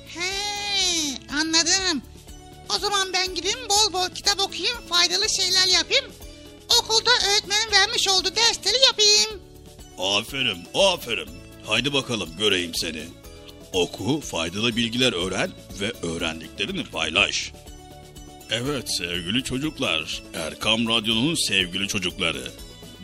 [0.06, 0.30] He,
[1.32, 2.02] anladım.
[2.76, 6.04] O zaman ben gideyim bol bol kitap okuyayım, faydalı şeyler yapayım.
[6.80, 9.40] Okulda öğretmenin vermiş olduğu dersleri yapayım.
[9.98, 11.28] Aferin, aferin.
[11.66, 13.02] Haydi bakalım göreyim seni.
[13.72, 15.50] Oku, faydalı bilgiler öğren
[15.80, 17.52] ve öğrendiklerini paylaş.
[18.50, 22.50] Evet sevgili çocuklar, Erkam Radyo'nun sevgili çocukları.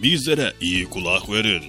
[0.03, 1.63] Bizlere iyi kulak verin.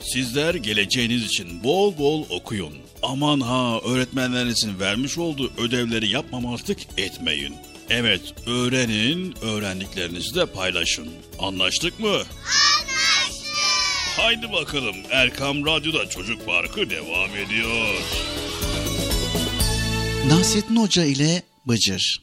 [0.00, 2.74] Sizler geleceğiniz için bol bol okuyun.
[3.02, 7.54] Aman ha öğretmenlerinizin vermiş olduğu ödevleri yapmamazlık etmeyin.
[7.90, 11.08] Evet öğrenin, öğrendiklerinizi de paylaşın.
[11.38, 12.08] Anlaştık mı?
[12.08, 12.28] Anlaştık.
[14.16, 17.94] Haydi bakalım Erkam Radyo'da Çocuk Parkı devam ediyor.
[20.28, 22.22] Nasrettin Hoca ile Bıcır.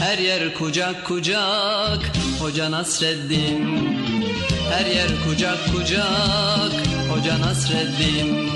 [0.00, 2.00] Her yer kucak kucak
[2.38, 3.62] Hoca Nasreddin.
[4.70, 6.72] Her yer kucak kucak
[7.10, 8.50] Hoca Nasreddin.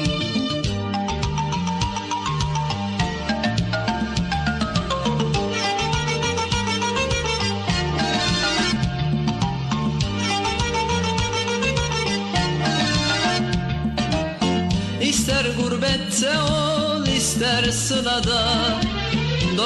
[15.02, 18.79] İster gurbette ol ister sılada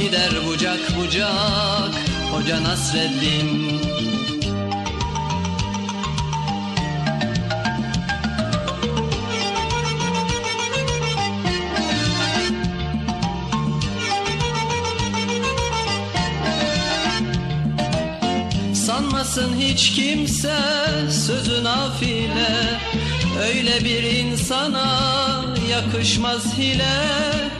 [0.00, 1.94] Gider bucak bucak
[2.32, 3.80] Hoca Nasreddin.
[18.74, 20.56] Sanmasın hiç kimse
[21.10, 22.80] sözü nafile
[23.42, 27.59] Öyle bir insana yakışmaz hile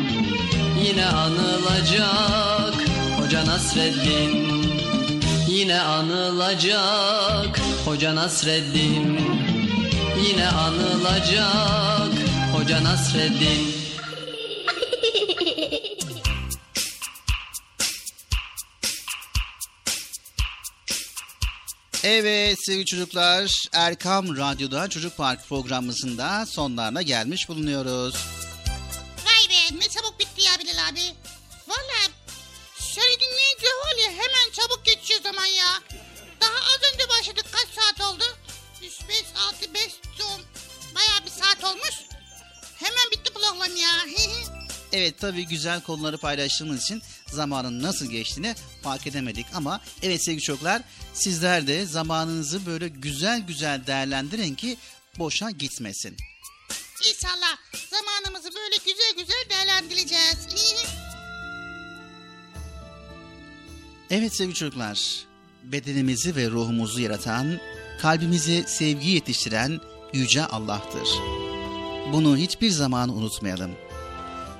[0.83, 2.75] Yine anılacak
[3.19, 4.63] Hoca Nasreddin.
[5.49, 9.19] Yine anılacak Hoca Nasreddin.
[10.27, 12.13] Yine anılacak
[12.53, 13.81] Hoca Nasreddin.
[22.03, 28.15] Evet sevgili çocuklar Erkam Radyo'da Çocuk Park programımızda sonlarına gelmiş bulunuyoruz.
[29.25, 30.10] Vay be ne çabuk
[30.91, 31.15] abi.
[31.67, 32.11] Valla
[32.97, 35.81] ne güzel oluyor hemen çabuk geçiyor zaman ya.
[36.41, 38.23] Daha az önce başladık kaç saat oldu?
[38.83, 39.83] 3, 5, 6, 5,
[40.21, 40.41] 10
[40.95, 41.95] baya bir saat olmuş.
[42.75, 44.05] Hemen bitti program ya.
[44.93, 50.81] Evet tabii güzel konuları paylaştığımız için zamanın nasıl geçtiğini fark edemedik ama evet sevgili çocuklar
[51.13, 54.77] sizler de zamanınızı böyle güzel güzel değerlendirin ki
[55.17, 56.17] boşa gitmesin.
[57.09, 57.57] İnşallah
[58.21, 60.47] zamanımızı böyle güzel güzel değerlendireceğiz.
[64.13, 65.25] Evet sevgili çocuklar
[65.63, 67.59] bedenimizi ve ruhumuzu yaratan
[68.01, 69.79] kalbimizi sevgi yetiştiren
[70.13, 71.09] Yüce Allah'tır.
[72.13, 73.71] Bunu hiçbir zaman unutmayalım.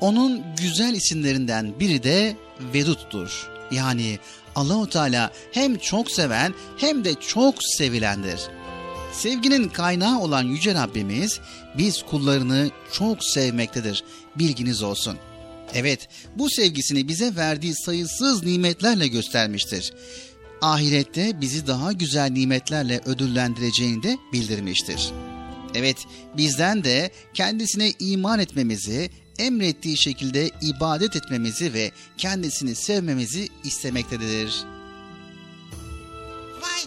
[0.02, 2.38] Onun güzel isimlerinden biri de
[2.74, 3.50] Vedut'tur.
[3.72, 4.20] Yani
[4.56, 8.40] Allahu Teala hem çok seven hem de çok sevilendir.
[9.14, 11.40] Sevginin kaynağı olan yüce Rabbimiz
[11.78, 14.04] biz kullarını çok sevmektedir.
[14.36, 15.18] Bilginiz olsun.
[15.74, 19.94] Evet, bu sevgisini bize verdiği sayısız nimetlerle göstermiştir.
[20.62, 25.12] Ahirette bizi daha güzel nimetlerle ödüllendireceğini de bildirmiştir.
[25.76, 25.98] Evet,
[26.38, 29.10] bizden de kendisine iman etmemizi,
[29.40, 34.64] emrettiği şekilde ibadet etmemizi ve kendisini sevmemizi istemektedir.
[36.62, 36.82] Vay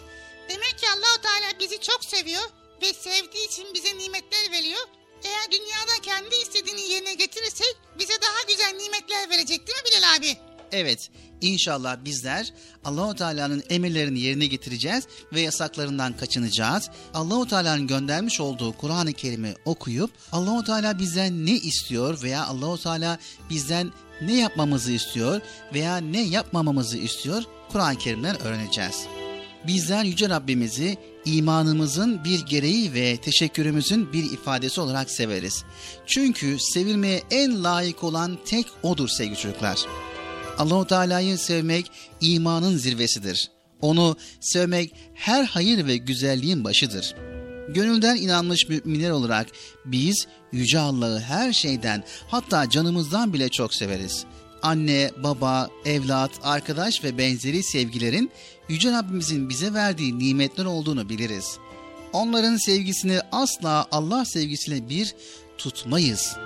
[1.25, 2.43] Teala bizi çok seviyor
[2.83, 4.81] ve sevdiği için bize nimetler veriyor.
[5.25, 10.37] Eğer dünyada kendi istediğini yerine getirirsek bize daha güzel nimetler verecek değil mi Bilal abi?
[10.73, 11.11] Evet,
[11.41, 12.53] inşallah bizler
[12.85, 16.91] Allahu Teala'nın emirlerini yerine getireceğiz ve yasaklarından kaçınacağız.
[17.15, 23.19] Allahu Teala'nın göndermiş olduğu Kur'an-ı Kerim'i okuyup Allahu Teala bizden ne istiyor veya Allahu Teala
[23.51, 25.41] bizden ne yapmamızı istiyor
[25.75, 27.43] veya ne yapmamamızı istiyor
[27.73, 29.07] Kur'an-ı Kerim'den öğreneceğiz.
[29.67, 35.65] Bizler Yüce Rabbimizi imanımızın bir gereği ve teşekkürümüzün bir ifadesi olarak severiz.
[36.07, 39.79] Çünkü sevilmeye en layık olan tek O'dur sevgili çocuklar.
[40.59, 41.91] Allahu Teala'yı sevmek
[42.21, 43.51] imanın zirvesidir.
[43.81, 47.15] Onu sevmek her hayır ve güzelliğin başıdır.
[47.69, 49.47] Gönülden inanmış müminler olarak
[49.85, 54.25] biz Yüce Allah'ı her şeyden hatta canımızdan bile çok severiz.
[54.63, 58.31] Anne, baba, evlat, arkadaş ve benzeri sevgilerin
[58.69, 61.59] Yüce Rabbimizin bize verdiği nimetler olduğunu biliriz.
[62.13, 65.15] Onların sevgisini asla Allah sevgisiyle bir
[65.59, 66.37] tutmayız.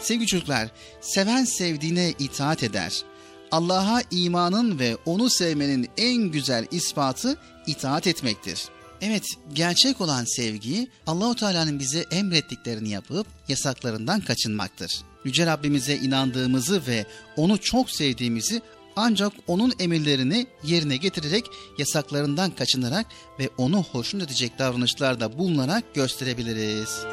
[0.00, 0.68] Sevgili çocuklar,
[1.00, 3.02] seven sevdiğine itaat eder.
[3.50, 8.68] Allah'a imanın ve onu sevmenin en güzel ispatı itaat etmektir.
[9.00, 15.02] Evet, gerçek olan sevgi Allahu Teala'nın bize emrettiklerini yapıp yasaklarından kaçınmaktır.
[15.24, 17.06] Yüce Rabbimize inandığımızı ve
[17.36, 18.62] onu çok sevdiğimizi
[18.96, 21.44] ancak onun emirlerini yerine getirerek
[21.78, 23.06] yasaklarından kaçınarak
[23.38, 27.04] ve onu hoşnut edecek davranışlarda bulunarak gösterebiliriz.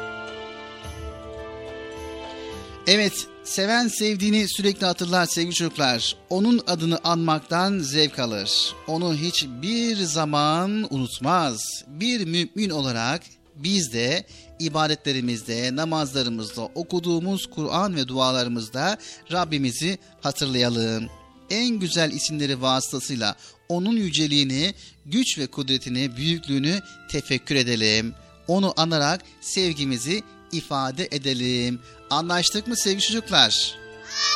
[2.86, 6.16] Evet, seven sevdiğini sürekli hatırlar sevgili çocuklar.
[6.30, 8.74] Onun adını anmaktan zevk alır.
[8.86, 11.84] Onu hiçbir zaman unutmaz.
[11.86, 13.22] Bir mümin olarak
[13.56, 14.24] biz de
[14.58, 18.98] ibadetlerimizde, namazlarımızda, okuduğumuz Kur'an ve dualarımızda
[19.32, 21.21] Rabbimizi hatırlayalım.
[21.50, 23.36] En güzel isimleri vasıtasıyla
[23.68, 24.74] onun yüceliğini,
[25.06, 28.14] güç ve kudretini, büyüklüğünü tefekkür edelim.
[28.48, 31.80] Onu anarak sevgimizi ifade edelim.
[32.10, 33.74] Anlaştık mı sevgili çocuklar?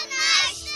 [0.03, 0.71] Anlaştık.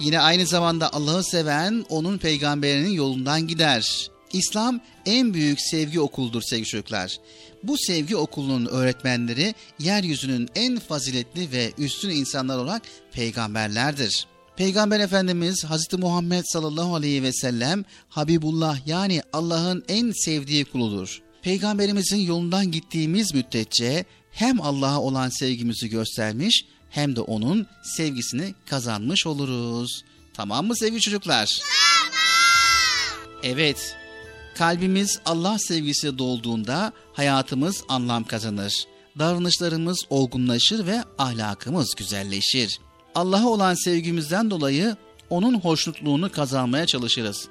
[0.00, 4.10] Yine aynı zamanda Allah'ı seven onun peygamberinin yolundan gider.
[4.32, 7.18] İslam en büyük sevgi okuludur sevgili çocuklar.
[7.62, 14.26] Bu sevgi okulunun öğretmenleri yeryüzünün en faziletli ve üstün insanlar olarak peygamberlerdir.
[14.56, 21.22] Peygamber Efendimiz Hazreti Muhammed sallallahu aleyhi ve sellem Habibullah yani Allah'ın en sevdiği kuludur.
[21.42, 27.66] Peygamberimizin yolundan gittiğimiz müddetçe hem Allah'a olan sevgimizi göstermiş hem de onun
[27.96, 30.04] sevgisini kazanmış oluruz.
[30.34, 31.58] Tamam mı sevgili çocuklar?
[33.42, 33.96] Evet.
[34.56, 38.72] Kalbimiz Allah sevgisiyle dolduğunda hayatımız anlam kazanır.
[39.18, 42.78] Davranışlarımız olgunlaşır ve ahlakımız güzelleşir.
[43.14, 44.96] Allah'a olan sevgimizden dolayı
[45.30, 47.48] onun hoşnutluğunu kazanmaya çalışırız.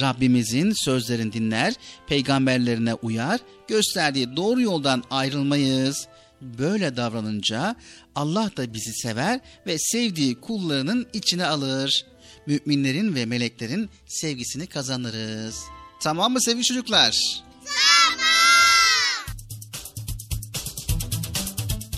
[0.00, 1.74] Rabbimizin sözlerini dinler,
[2.06, 6.08] peygamberlerine uyar, gösterdiği doğru yoldan ayrılmayız.
[6.40, 7.76] Böyle davranınca
[8.14, 12.06] Allah da bizi sever ve sevdiği kullarının içine alır.
[12.46, 15.60] Müminlerin ve meleklerin sevgisini kazanırız.
[16.00, 17.44] Tamam mı sevgili çocuklar?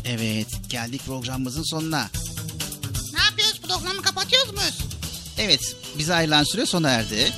[0.04, 2.08] Evet, geldik programımızın sonuna
[3.68, 4.60] programı kapatıyoruz mu?
[5.38, 7.32] Evet, bize ayrılan süre sona erdi.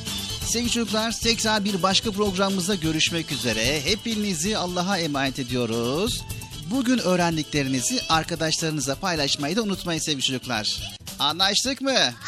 [0.47, 3.81] Sevgili çocuklar, tekrar bir başka programımızda görüşmek üzere.
[3.85, 6.23] Hepinizi Allah'a emanet ediyoruz.
[6.71, 10.97] Bugün öğrendiklerinizi arkadaşlarınıza paylaşmayı da unutmayın sevgili çocuklar.
[11.19, 11.91] Anlaştık mı?
[11.91, 12.19] Anlaştık.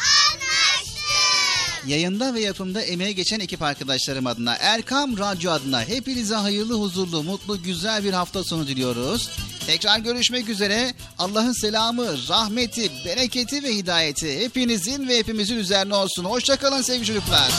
[1.87, 7.63] Yayında ve yapımda emeğe geçen ekip arkadaşlarım adına, Erkam Radyo adına hepinize hayırlı, huzurlu, mutlu,
[7.63, 9.29] güzel bir hafta sonu diliyoruz.
[9.67, 10.93] Tekrar görüşmek üzere.
[11.17, 16.25] Allah'ın selamı, rahmeti, bereketi ve hidayeti hepinizin ve hepimizin üzerine olsun.
[16.25, 17.51] Hoşçakalın sevgili çocuklar.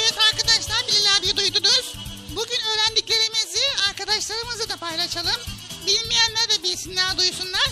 [0.00, 1.94] Evet arkadaşlar Bilal abi duydunuz.
[2.30, 5.40] Bugün öğrendiklerimizi arkadaşlarımızla da paylaşalım.
[5.86, 7.70] Bilmeyenler de bilsinler, duysunlar.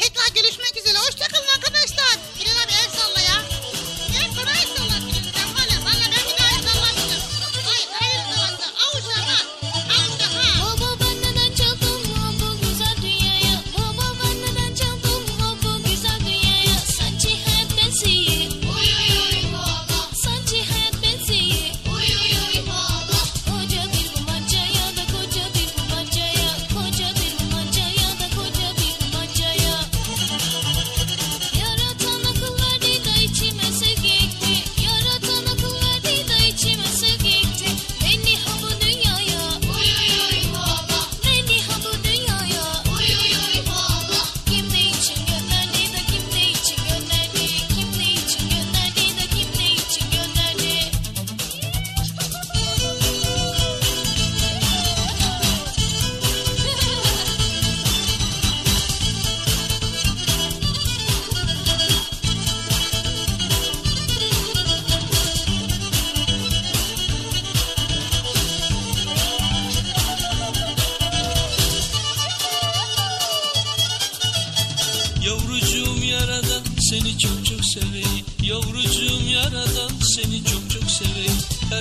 [0.00, 0.98] Tekrar görüşmek üzere.
[0.98, 2.18] Hoşçakalın arkadaşlar.
[2.40, 3.23] Bilal abi el sallayın.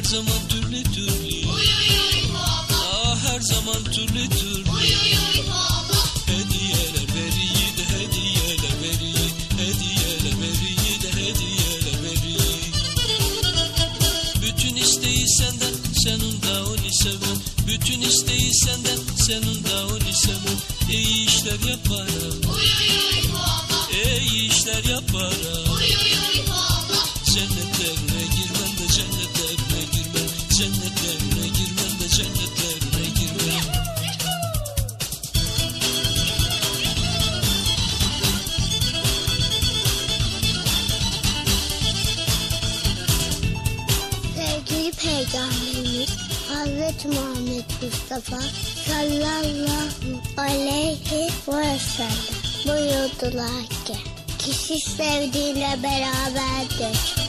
[0.03, 0.42] Saçımı
[53.33, 53.99] unuttular.
[54.39, 57.22] Kişi sevdiğiyle beraberdir.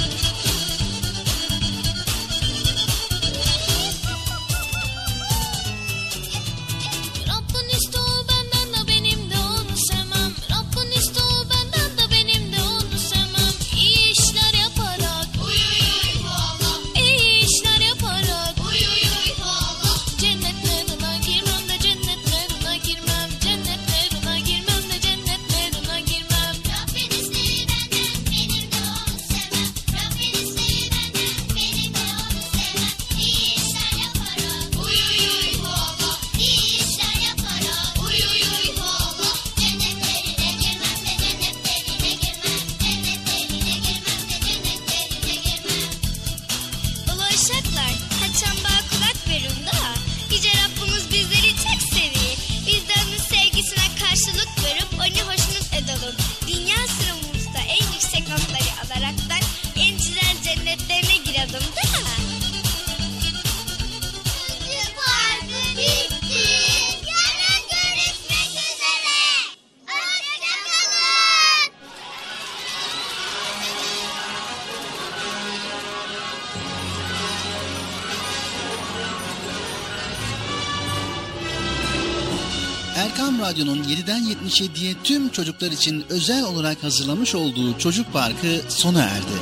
[85.35, 89.39] çocuklar için özel olarak hazırlamış olduğu çocuk parkı sona erdi.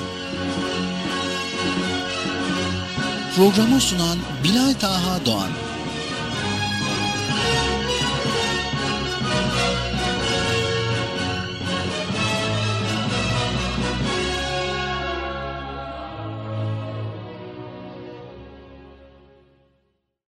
[3.36, 5.50] Programı sunan Bilal Taha Doğan